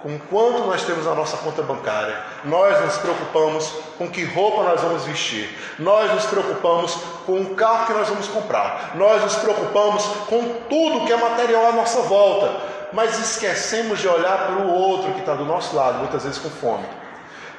com 0.00 0.18
quanto 0.18 0.64
nós 0.64 0.84
temos 0.84 1.06
na 1.06 1.14
nossa 1.14 1.36
conta 1.38 1.62
bancária. 1.62 2.16
Nós 2.44 2.80
nos 2.84 2.98
preocupamos 2.98 3.72
com 3.96 4.08
que 4.08 4.24
roupa 4.24 4.62
nós 4.62 4.80
vamos 4.80 5.04
vestir. 5.04 5.48
Nós 5.78 6.12
nos 6.12 6.26
preocupamos 6.26 6.94
com 7.24 7.40
o 7.40 7.54
carro 7.54 7.86
que 7.86 7.92
nós 7.92 8.08
vamos 8.08 8.28
comprar. 8.28 8.92
Nós 8.94 9.22
nos 9.22 9.36
preocupamos 9.36 10.04
com 10.28 10.48
tudo 10.68 11.06
que 11.06 11.12
é 11.12 11.16
material 11.16 11.68
à 11.68 11.72
nossa 11.72 12.02
volta. 12.02 12.76
Mas 12.92 13.18
esquecemos 13.18 13.98
de 13.98 14.08
olhar 14.08 14.46
para 14.46 14.62
o 14.62 14.72
outro 14.72 15.12
que 15.12 15.20
está 15.20 15.34
do 15.34 15.44
nosso 15.44 15.74
lado, 15.74 15.98
muitas 15.98 16.22
vezes 16.22 16.38
com 16.38 16.50
fome. 16.50 16.86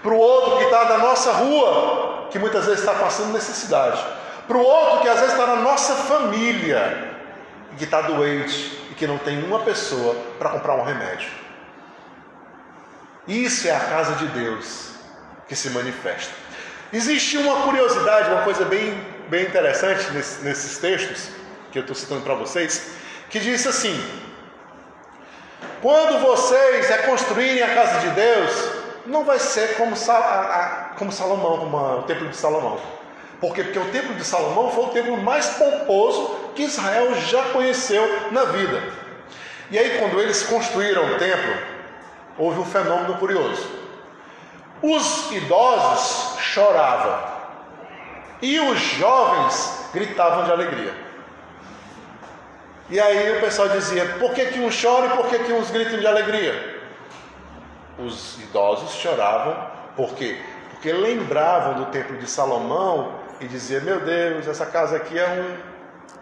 Para 0.08 0.16
o 0.16 0.20
outro 0.20 0.58
que 0.60 0.64
está 0.64 0.86
da 0.86 1.00
nossa 1.00 1.34
rua, 1.34 2.30
que 2.32 2.40
muitas 2.40 2.64
vezes 2.64 2.80
está 2.80 2.94
passando 2.94 3.34
necessidade. 3.34 4.02
Para 4.48 4.56
o 4.56 4.62
outro 4.62 5.02
que 5.02 5.10
às 5.10 5.20
vezes 5.20 5.34
está 5.34 5.46
na 5.48 5.58
nossa 5.58 5.96
família, 5.96 7.12
que 7.78 7.84
está 7.84 8.00
doente 8.04 8.88
e 8.90 8.94
que 8.96 9.06
não 9.06 9.18
tem 9.18 9.44
uma 9.44 9.60
pessoa 9.60 10.16
para 10.40 10.52
comprar 10.52 10.76
um 10.76 10.84
remédio. 10.86 11.28
Isso 13.28 13.68
é 13.68 13.76
a 13.76 13.82
casa 13.82 14.16
de 14.16 14.28
Deus 14.28 14.92
que 15.46 15.58
se 15.58 15.72
manifesta. 15.72 16.32
Existe 16.94 17.38
uma 17.38 17.64
curiosidade, 17.64 18.32
uma 18.32 18.44
coisa 18.44 18.64
bem, 18.64 19.06
bem 19.28 19.44
interessante 19.44 20.10
nesses, 20.12 20.42
nesses 20.42 20.78
textos 20.78 21.32
que 21.70 21.80
eu 21.80 21.82
estou 21.82 21.94
citando 21.98 22.22
para 22.22 22.36
vocês, 22.36 22.92
que 23.30 23.42
diz 23.42 23.68
assim: 23.68 24.02
quando 25.82 26.22
vocês 26.22 26.88
reconstruírem 26.88 27.62
a 27.62 27.76
casa 27.76 28.00
de 28.00 28.10
Deus, 28.12 28.87
não 29.08 29.24
vai 29.24 29.40
ser 29.40 29.76
como, 29.78 29.96
como 30.98 31.12
Salomão, 31.12 31.58
como 31.58 31.78
o 31.78 32.04
templo 32.04 32.28
de 32.28 32.36
Salomão. 32.36 32.78
Por 33.40 33.54
quê? 33.54 33.64
Porque 33.64 33.80
o 33.80 33.92
templo 33.92 34.16
de 34.16 34.24
Salomão 34.24 34.72
foi 34.72 34.86
o 34.86 34.90
templo 34.90 35.18
mais 35.18 35.48
pomposo 35.50 36.36
que 36.56 36.64
Israel 36.64 37.14
já 37.22 37.44
conheceu 37.50 38.32
na 38.32 38.46
vida. 38.46 38.82
E 39.70 39.78
aí, 39.78 40.00
quando 40.00 40.20
eles 40.20 40.44
construíram 40.44 41.14
o 41.14 41.18
templo, 41.18 41.54
houve 42.38 42.60
um 42.60 42.66
fenômeno 42.66 43.16
curioso. 43.18 43.70
Os 44.82 45.32
idosos 45.32 46.40
choravam 46.40 47.20
e 48.42 48.60
os 48.60 48.80
jovens 48.80 49.90
gritavam 49.94 50.46
de 50.46 50.52
alegria. 50.52 50.94
E 52.90 53.00
aí 53.00 53.38
o 53.38 53.42
pessoal 53.42 53.70
dizia: 53.70 54.06
por 54.20 54.34
que, 54.34 54.46
que 54.46 54.60
uns 54.60 54.74
choram 54.74 55.08
e 55.08 55.18
por 55.18 55.28
que, 55.28 55.40
que 55.40 55.52
uns 55.52 55.70
gritam 55.72 56.00
de 56.00 56.08
alegria? 56.08 56.77
Os 58.00 58.38
idosos 58.42 58.92
choravam, 58.92 59.58
por 59.96 60.14
quê? 60.14 60.40
Porque 60.70 60.92
lembravam 60.92 61.74
do 61.74 61.86
templo 61.88 62.18
de 62.18 62.30
Salomão 62.30 63.16
e 63.42 63.48
diziam: 63.48 63.82
Meu 63.82 64.00
Deus, 64.02 64.48
essa 64.48 64.66
casa 64.66 64.98
aqui 64.98 65.18
é 65.18 65.28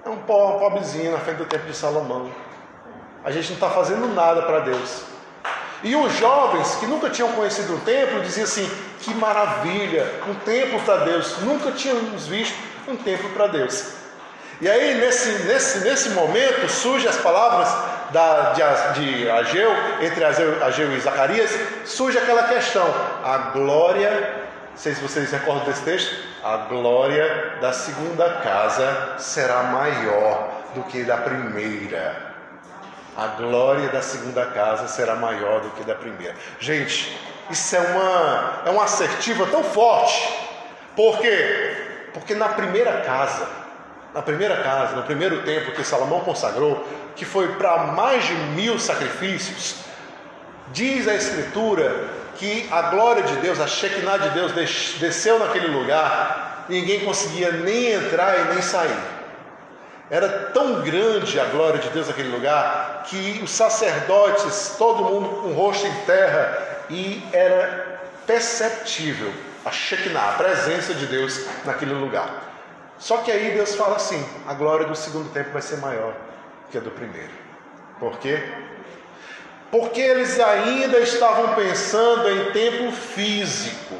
um, 0.05 0.09
é 0.09 0.13
um 0.13 0.17
pobrezinho 0.19 1.11
na 1.11 1.19
frente 1.19 1.37
do 1.37 1.45
templo 1.45 1.67
de 1.67 1.75
Salomão. 1.75 2.31
A 3.23 3.31
gente 3.31 3.47
não 3.49 3.55
está 3.55 3.69
fazendo 3.69 4.07
nada 4.13 4.43
para 4.43 4.59
Deus. 4.59 5.03
E 5.83 5.95
os 5.95 6.13
jovens 6.13 6.75
que 6.75 6.85
nunca 6.85 7.09
tinham 7.09 7.31
conhecido 7.33 7.75
um 7.75 7.79
templo 7.81 8.21
diziam 8.21 8.45
assim: 8.45 8.69
que 9.01 9.13
maravilha, 9.13 10.09
um 10.29 10.35
templo 10.35 10.79
para 10.81 11.03
Deus. 11.03 11.39
Nunca 11.39 11.71
tínhamos 11.71 12.25
visto 12.25 12.57
um 12.87 12.95
templo 12.95 13.29
para 13.31 13.47
Deus. 13.47 13.93
E 14.61 14.69
aí, 14.69 14.95
nesse, 14.95 15.43
nesse, 15.43 15.79
nesse 15.79 16.09
momento, 16.11 16.69
surgem 16.69 17.09
as 17.09 17.17
palavras 17.17 17.67
da, 18.11 18.53
de, 18.53 18.99
de 18.99 19.29
Ageu, 19.29 19.71
entre 20.01 20.23
Ageu, 20.23 20.63
Ageu 20.63 20.91
e 20.95 20.99
Zacarias, 20.99 21.51
surge 21.85 22.17
aquela 22.17 22.43
questão: 22.43 22.85
a 23.23 23.37
glória, 23.53 24.09
não 24.71 24.77
sei 24.77 24.93
se 24.93 25.01
vocês 25.01 25.31
recordam 25.31 25.65
desse 25.65 25.83
texto, 25.83 26.15
a 26.43 26.57
glória 26.57 27.57
da 27.61 27.73
segunda 27.73 28.29
casa 28.41 29.15
será 29.17 29.63
maior 29.63 30.49
do 30.73 30.83
que 30.83 31.03
da 31.03 31.17
primeira 31.17 32.35
a 33.15 33.27
glória 33.27 33.87
da 33.89 34.01
segunda 34.01 34.45
casa 34.47 34.87
será 34.87 35.15
maior 35.15 35.61
do 35.61 35.69
que 35.71 35.83
da 35.85 35.95
primeira. 35.95 36.35
Gente, 36.59 37.17
isso 37.49 37.75
é 37.75 37.79
uma, 37.79 38.61
é 38.65 38.69
uma 38.69 38.83
assertiva 38.83 39.47
tão 39.47 39.63
forte. 39.63 40.29
Por 40.95 41.19
quê? 41.19 42.09
Porque 42.13 42.35
na 42.35 42.49
primeira 42.49 43.01
casa, 43.01 43.47
na 44.15 44.21
primeira 44.21 44.63
casa, 44.63 44.95
no 44.95 45.03
primeiro 45.03 45.43
templo 45.43 45.73
que 45.73 45.83
Salomão 45.83 46.21
consagrou, 46.21 46.87
que 47.17 47.25
foi 47.25 47.49
para 47.55 47.87
mais 47.87 48.23
de 48.23 48.33
mil 48.33 48.79
sacrifícios, 48.79 49.75
diz 50.71 51.05
a 51.05 51.13
Escritura 51.13 52.07
que 52.37 52.65
a 52.71 52.83
glória 52.83 53.23
de 53.23 53.35
Deus, 53.37 53.59
a 53.59 53.67
Shekinah 53.67 54.17
de 54.17 54.29
Deus 54.29 54.53
desceu 54.99 55.37
naquele 55.37 55.67
lugar, 55.67 56.65
ninguém 56.69 57.01
conseguia 57.01 57.51
nem 57.51 57.91
entrar 57.91 58.39
e 58.39 58.53
nem 58.53 58.61
sair. 58.61 58.97
Era 60.09 60.29
tão 60.53 60.81
grande 60.81 61.37
a 61.37 61.45
glória 61.45 61.79
de 61.79 61.89
Deus 61.89 62.07
naquele 62.07 62.29
lugar 62.29 63.03
que 63.07 63.41
os 63.43 63.51
sacerdotes, 63.51 64.75
todo 64.77 65.03
mundo 65.03 65.41
com 65.41 65.47
o 65.49 65.53
rosto 65.53 65.85
em 65.85 65.95
terra, 66.05 66.85
e 66.89 67.21
era 67.33 67.99
perceptível 68.25 69.33
a 69.65 69.71
Shekinah, 69.71 70.29
a 70.29 70.33
presença 70.33 70.93
de 70.93 71.05
Deus 71.05 71.45
naquele 71.65 71.93
lugar. 71.93 72.44
Só 72.97 73.17
que 73.17 73.31
aí 73.31 73.51
Deus 73.51 73.75
fala 73.75 73.95
assim: 73.95 74.23
a 74.47 74.53
glória 74.53 74.85
do 74.85 74.95
segundo 74.95 75.31
tempo 75.31 75.51
vai 75.51 75.61
ser 75.61 75.77
maior 75.77 76.13
que 76.71 76.77
a 76.77 76.81
do 76.81 76.91
primeiro. 76.91 77.31
Por 77.99 78.17
quê? 78.19 78.43
Porque 79.71 80.01
eles 80.01 80.39
ainda 80.39 80.99
estavam 80.99 81.55
pensando 81.55 82.29
em 82.29 82.51
templo 82.51 82.91
físico, 82.91 83.95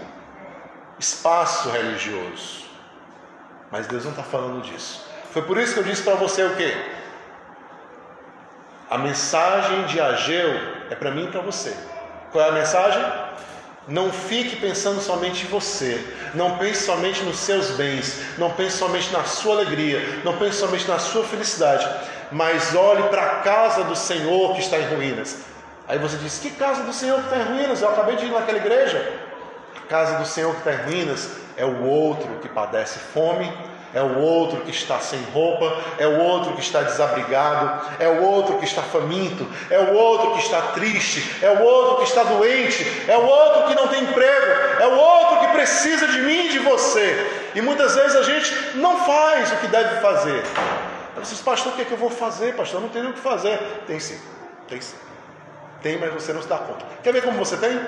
espaço 0.99 1.69
religioso. 1.69 2.65
Mas 3.71 3.87
Deus 3.87 4.03
não 4.03 4.11
está 4.11 4.23
falando 4.23 4.61
disso. 4.61 5.05
Foi 5.31 5.41
por 5.41 5.57
isso 5.57 5.73
que 5.73 5.79
eu 5.79 5.83
disse 5.83 6.01
para 6.01 6.15
você 6.15 6.43
o 6.43 6.55
quê? 6.55 6.73
A 8.89 8.97
mensagem 8.97 9.85
de 9.87 9.99
Ageu 9.99 10.49
é 10.89 10.95
para 10.95 11.11
mim 11.11 11.25
e 11.25 11.31
para 11.31 11.41
você. 11.41 11.75
Qual 12.31 12.45
é 12.45 12.49
a 12.49 12.51
mensagem? 12.51 13.03
Não 13.87 14.11
fique 14.11 14.55
pensando 14.55 14.99
somente 14.99 15.45
em 15.45 15.49
você. 15.49 16.03
Não 16.33 16.57
pense 16.57 16.85
somente 16.85 17.21
nos 17.23 17.37
seus 17.37 17.71
bens. 17.71 18.19
Não 18.37 18.51
pense 18.51 18.77
somente 18.77 19.11
na 19.11 19.23
sua 19.23 19.55
alegria. 19.55 20.21
Não 20.23 20.37
pense 20.37 20.57
somente 20.57 20.87
na 20.87 20.97
sua 20.97 21.23
felicidade. 21.23 21.87
Mas 22.31 22.73
olhe 22.75 23.03
para 23.03 23.21
a 23.21 23.35
casa 23.41 23.83
do 23.83 23.95
Senhor 23.95 24.53
que 24.53 24.61
está 24.61 24.79
em 24.79 24.95
ruínas. 24.95 25.37
Aí 25.87 25.99
você 25.99 26.17
diz: 26.17 26.39
Que 26.39 26.49
casa 26.49 26.83
do 26.83 26.91
Senhor 26.91 27.19
que 27.19 27.25
está 27.25 27.37
em 27.37 27.55
ruínas? 27.55 27.81
Eu 27.81 27.89
acabei 27.89 28.15
de 28.15 28.25
ir 28.25 28.31
naquela 28.31 28.57
igreja. 28.57 29.19
A 29.75 29.81
casa 29.87 30.17
do 30.17 30.25
Senhor 30.25 30.51
que 30.55 30.67
está 30.67 30.73
em 30.73 30.85
ruínas 30.85 31.29
é 31.55 31.63
o 31.63 31.83
outro 31.83 32.27
que 32.41 32.49
padece 32.49 32.97
fome, 32.97 33.51
é 33.95 34.01
o 34.01 34.19
outro 34.19 34.59
que 34.59 34.71
está 34.71 34.99
sem 34.99 35.21
roupa, 35.33 35.81
é 35.97 36.05
o 36.05 36.19
outro 36.19 36.53
que 36.53 36.59
está 36.59 36.81
desabrigado, 36.81 37.95
é 37.97 38.09
o 38.09 38.21
outro 38.23 38.57
que 38.57 38.65
está 38.65 38.81
faminto, 38.81 39.47
é 39.69 39.79
o 39.79 39.93
outro 39.93 40.33
que 40.33 40.39
está 40.39 40.61
triste, 40.73 41.37
é 41.41 41.49
o 41.49 41.63
outro 41.63 41.97
que 41.99 42.03
está 42.03 42.23
doente, 42.23 42.85
é 43.07 43.17
o 43.17 43.25
outro 43.25 43.63
que 43.63 43.73
não 43.73 43.87
tem 43.87 44.03
emprego, 44.03 44.81
é 44.81 44.87
o 44.87 44.97
outro 44.97 45.39
que 45.39 45.47
precisa 45.53 46.07
de 46.07 46.21
mim 46.23 46.47
e 46.47 46.49
de 46.49 46.59
você. 46.59 47.51
E 47.55 47.61
muitas 47.61 47.95
vezes 47.95 48.17
a 48.17 48.23
gente 48.23 48.53
não 48.75 48.99
faz 49.05 49.53
o 49.53 49.55
que 49.57 49.67
deve 49.67 50.01
fazer. 50.01 50.43
Você 51.15 51.33
diz, 51.33 51.41
pastor, 51.41 51.71
o 51.71 51.75
que, 51.77 51.83
é 51.83 51.85
que 51.85 51.93
eu 51.93 51.97
vou 51.97 52.09
fazer, 52.09 52.53
pastor? 52.53 52.81
Eu 52.81 52.81
não 52.81 52.89
tenho 52.89 53.09
o 53.11 53.13
que 53.13 53.19
fazer. 53.19 53.57
Tem 53.87 53.97
sim, 53.97 54.19
tem 54.67 54.81
sim. 54.81 54.97
Tem, 55.81 55.97
mas 55.97 56.13
você 56.13 56.33
não 56.33 56.41
se 56.41 56.49
dá 56.49 56.57
conta. 56.57 56.85
Quer 57.01 57.13
ver 57.13 57.23
como 57.23 57.37
você 57.37 57.55
tem? 57.55 57.79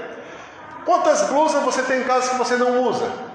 Quantas 0.86 1.24
blusas 1.24 1.62
você 1.64 1.84
tem 1.84 2.00
em 2.00 2.04
casa 2.06 2.30
que 2.30 2.38
você 2.38 2.56
não 2.56 2.84
usa? 2.84 3.27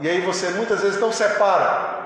E 0.00 0.08
aí 0.08 0.20
você 0.20 0.50
muitas 0.50 0.80
vezes 0.80 1.00
não 1.00 1.12
separa. 1.12 2.04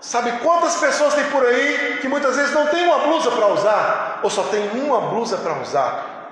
Sabe 0.00 0.32
quantas 0.42 0.76
pessoas 0.76 1.14
tem 1.14 1.24
por 1.30 1.46
aí 1.46 1.98
que 2.00 2.08
muitas 2.08 2.36
vezes 2.36 2.52
não 2.52 2.66
tem 2.66 2.84
uma 2.84 2.98
blusa 2.98 3.30
para 3.30 3.46
usar, 3.48 4.20
ou 4.22 4.28
só 4.28 4.42
tem 4.44 4.68
uma 4.70 5.00
blusa 5.00 5.36
para 5.36 5.60
usar? 5.60 6.30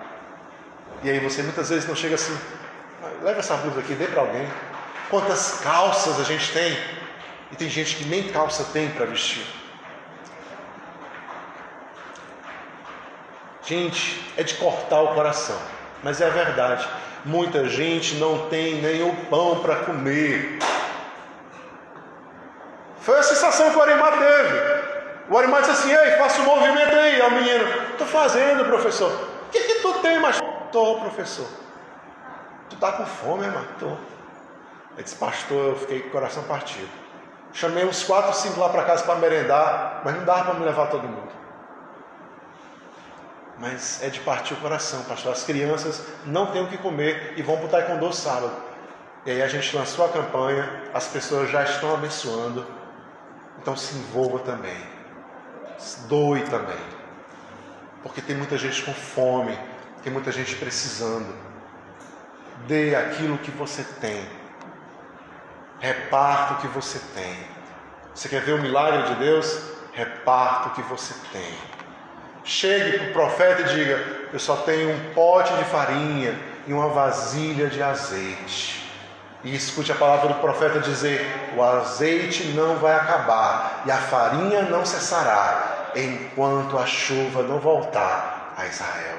E 1.03 1.11
aí 1.11 1.21
você 1.21 1.43
muitas 1.43 1.71
vezes 1.71 1.89
não 1.89 1.95
chega 1.95 2.17
assim, 2.17 2.37
leva 3.23 3.39
essa 3.39 3.55
blusa 3.57 3.81
aqui, 3.81 3.95
dê 3.95 4.07
para 4.07 4.23
alguém. 4.23 4.49
Quantas 5.09 5.61
calças 5.61 6.19
a 6.21 6.25
gente 6.25 6.53
tem? 6.53 6.77
E 7.53 7.57
tem 7.57 7.69
gente 7.69 7.97
que 7.97 8.05
nem 8.05 8.29
calça 8.29 8.65
tem 8.73 8.91
para 8.91 9.07
vestir. 9.07 9.47
Gente, 13.65 14.33
é 14.37 14.43
de 14.43 14.55
cortar 14.55 15.01
o 15.01 15.15
coração, 15.15 15.59
mas 16.03 16.21
é 16.21 16.27
a 16.27 16.31
verdade. 16.31 16.89
Muita 17.25 17.69
gente 17.69 18.15
não 18.17 18.49
tem 18.49 18.81
nem 18.81 19.03
o 19.03 19.15
pão 19.27 19.61
para 19.61 19.77
comer. 19.77 20.59
Foi 23.01 23.19
a 23.19 23.23
sensação 23.23 23.71
que 23.71 23.77
o 23.77 23.83
Arimar 23.83 24.19
teve. 24.19 24.81
O 25.31 25.39
animal 25.39 25.61
disse 25.61 25.73
assim: 25.73 25.93
Ei, 25.93 26.13
faça 26.13 26.41
um 26.43 26.45
movimento 26.45 26.95
aí, 26.95 27.21
ao 27.21 27.31
menino. 27.31 27.65
Estou 27.93 28.07
fazendo, 28.07 28.65
professor. 28.65 29.11
O 29.11 29.51
que, 29.51 29.61
que 29.61 29.75
tu 29.81 29.95
tem, 30.01 30.19
mas? 30.21 30.41
Tô, 30.73 30.97
professor. 30.97 31.47
Tu 32.69 32.77
tá 32.77 32.93
com 32.93 33.05
fome, 33.05 33.45
irmão? 33.45 33.65
Tô. 33.79 33.87
Ele 33.87 35.05
disse, 35.05 35.17
pastor, 35.17 35.71
eu 35.71 35.77
fiquei 35.77 36.01
com 36.01 36.09
o 36.09 36.11
coração 36.11 36.43
partido. 36.45 36.89
Chamei 37.53 37.85
uns 37.85 38.05
quatro, 38.05 38.33
cinco 38.35 38.61
lá 38.61 38.69
para 38.69 38.85
casa 38.85 39.05
para 39.05 39.17
merendar, 39.17 40.03
mas 40.05 40.15
não 40.15 40.25
dava 40.25 40.45
para 40.51 40.55
me 40.55 40.65
levar 40.65 40.87
todo 40.87 41.03
mundo. 41.03 41.31
Mas 43.61 44.03
é 44.03 44.09
de 44.09 44.21
partir 44.21 44.55
o 44.55 44.57
coração, 44.57 45.05
pastor. 45.05 45.33
As 45.33 45.45
crianças 45.45 46.03
não 46.25 46.47
têm 46.47 46.63
o 46.63 46.69
que 46.69 46.79
comer 46.79 47.35
e 47.37 47.43
vão 47.43 47.59
para 47.59 47.67
o 47.67 47.69
taekwondo 47.69 48.11
sábado. 48.13 48.53
E 49.27 49.31
aí 49.31 49.43
a 49.43 49.49
gente 49.49 49.77
lançou 49.77 50.07
a 50.07 50.09
campanha, 50.09 50.85
as 50.95 51.07
pessoas 51.09 51.51
já 51.51 51.63
estão 51.63 51.93
abençoando. 51.93 52.67
Então 53.61 53.77
se 53.77 53.95
envolva 53.99 54.39
também. 54.39 54.79
Doe 56.09 56.41
também. 56.45 56.81
Porque 58.03 58.23
tem 58.23 58.35
muita 58.35 58.57
gente 58.57 58.83
com 58.83 58.95
fome, 58.95 59.59
tem 60.03 60.11
muita 60.11 60.33
gente 60.33 60.57
precisando. 60.57 61.35
Dê 62.67 62.95
aquilo 62.95 63.37
que 63.39 63.51
você 63.51 63.85
tem. 64.01 64.27
Reparta 65.81 66.55
o 66.55 66.57
que 66.59 66.69
você 66.69 66.99
tem. 67.15 67.47
Você 68.15 68.27
quer 68.29 68.41
ver 68.41 68.53
o 68.53 68.63
milagre 68.63 69.15
de 69.15 69.21
Deus? 69.21 69.71
Reparta 69.93 70.69
o 70.69 70.73
que 70.73 70.83
você 70.83 71.15
tem. 71.31 71.70
Chegue 72.45 72.99
para 72.99 73.09
o 73.09 73.13
profeta 73.13 73.63
e 73.63 73.75
diga: 73.75 74.03
Eu 74.33 74.39
só 74.39 74.57
tenho 74.57 74.91
um 74.91 75.15
pote 75.15 75.53
de 75.55 75.65
farinha 75.65 76.35
e 76.67 76.73
uma 76.73 76.89
vasilha 76.89 77.67
de 77.69 77.83
azeite. 77.83 78.81
E 79.43 79.55
escute 79.55 79.93
a 79.93 79.95
palavra 79.95 80.29
do 80.29 80.35
profeta 80.41 80.81
dizer: 80.81 81.25
O 81.57 81.63
azeite 81.63 82.45
não 82.49 82.77
vai 82.77 82.95
acabar 82.95 83.83
e 83.87 83.91
a 83.91 83.97
farinha 83.97 84.63
não 84.63 84.85
cessará, 84.85 85.91
enquanto 85.95 86.79
a 86.79 86.87
chuva 86.87 87.43
não 87.43 87.59
voltar 87.59 88.55
a 88.57 88.67
Israel. 88.67 89.19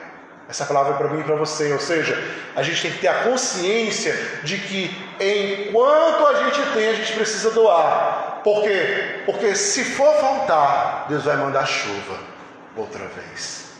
Essa 0.49 0.65
palavra 0.65 0.95
é 0.95 0.97
para 0.97 1.07
mim 1.07 1.21
e 1.21 1.23
para 1.23 1.35
você, 1.35 1.71
ou 1.71 1.79
seja, 1.79 2.21
a 2.55 2.61
gente 2.61 2.81
tem 2.81 2.91
que 2.91 2.97
ter 2.97 3.07
a 3.07 3.23
consciência 3.23 4.13
de 4.43 4.57
que 4.57 4.93
enquanto 5.17 6.27
a 6.27 6.43
gente 6.43 6.61
tem, 6.73 6.89
a 6.89 6.93
gente 6.93 7.13
precisa 7.13 7.51
doar. 7.51 8.41
Por 8.43 8.63
quê? 8.63 9.21
Porque 9.25 9.55
se 9.55 9.85
for 9.85 10.13
faltar, 10.15 11.05
Deus 11.07 11.23
vai 11.23 11.37
mandar 11.37 11.65
chuva 11.65 12.30
outra 12.75 13.05
vez. 13.07 13.71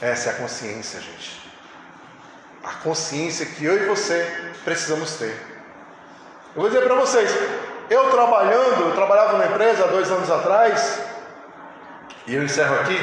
Essa 0.00 0.30
é 0.30 0.32
a 0.32 0.36
consciência, 0.36 1.00
gente. 1.00 1.40
A 2.62 2.72
consciência 2.74 3.46
que 3.46 3.64
eu 3.64 3.82
e 3.82 3.86
você 3.86 4.52
precisamos 4.64 5.16
ter. 5.16 5.34
Eu 6.54 6.62
vou 6.62 6.68
dizer 6.68 6.82
para 6.82 6.94
vocês, 6.94 7.30
eu 7.90 8.10
trabalhando, 8.10 8.82
eu 8.82 8.94
trabalhava 8.94 9.32
numa 9.32 9.46
empresa 9.46 9.84
há 9.84 9.88
dois 9.88 10.10
anos 10.10 10.30
atrás, 10.30 11.00
e 12.26 12.34
eu 12.34 12.42
encerro 12.42 12.74
aqui, 12.76 12.98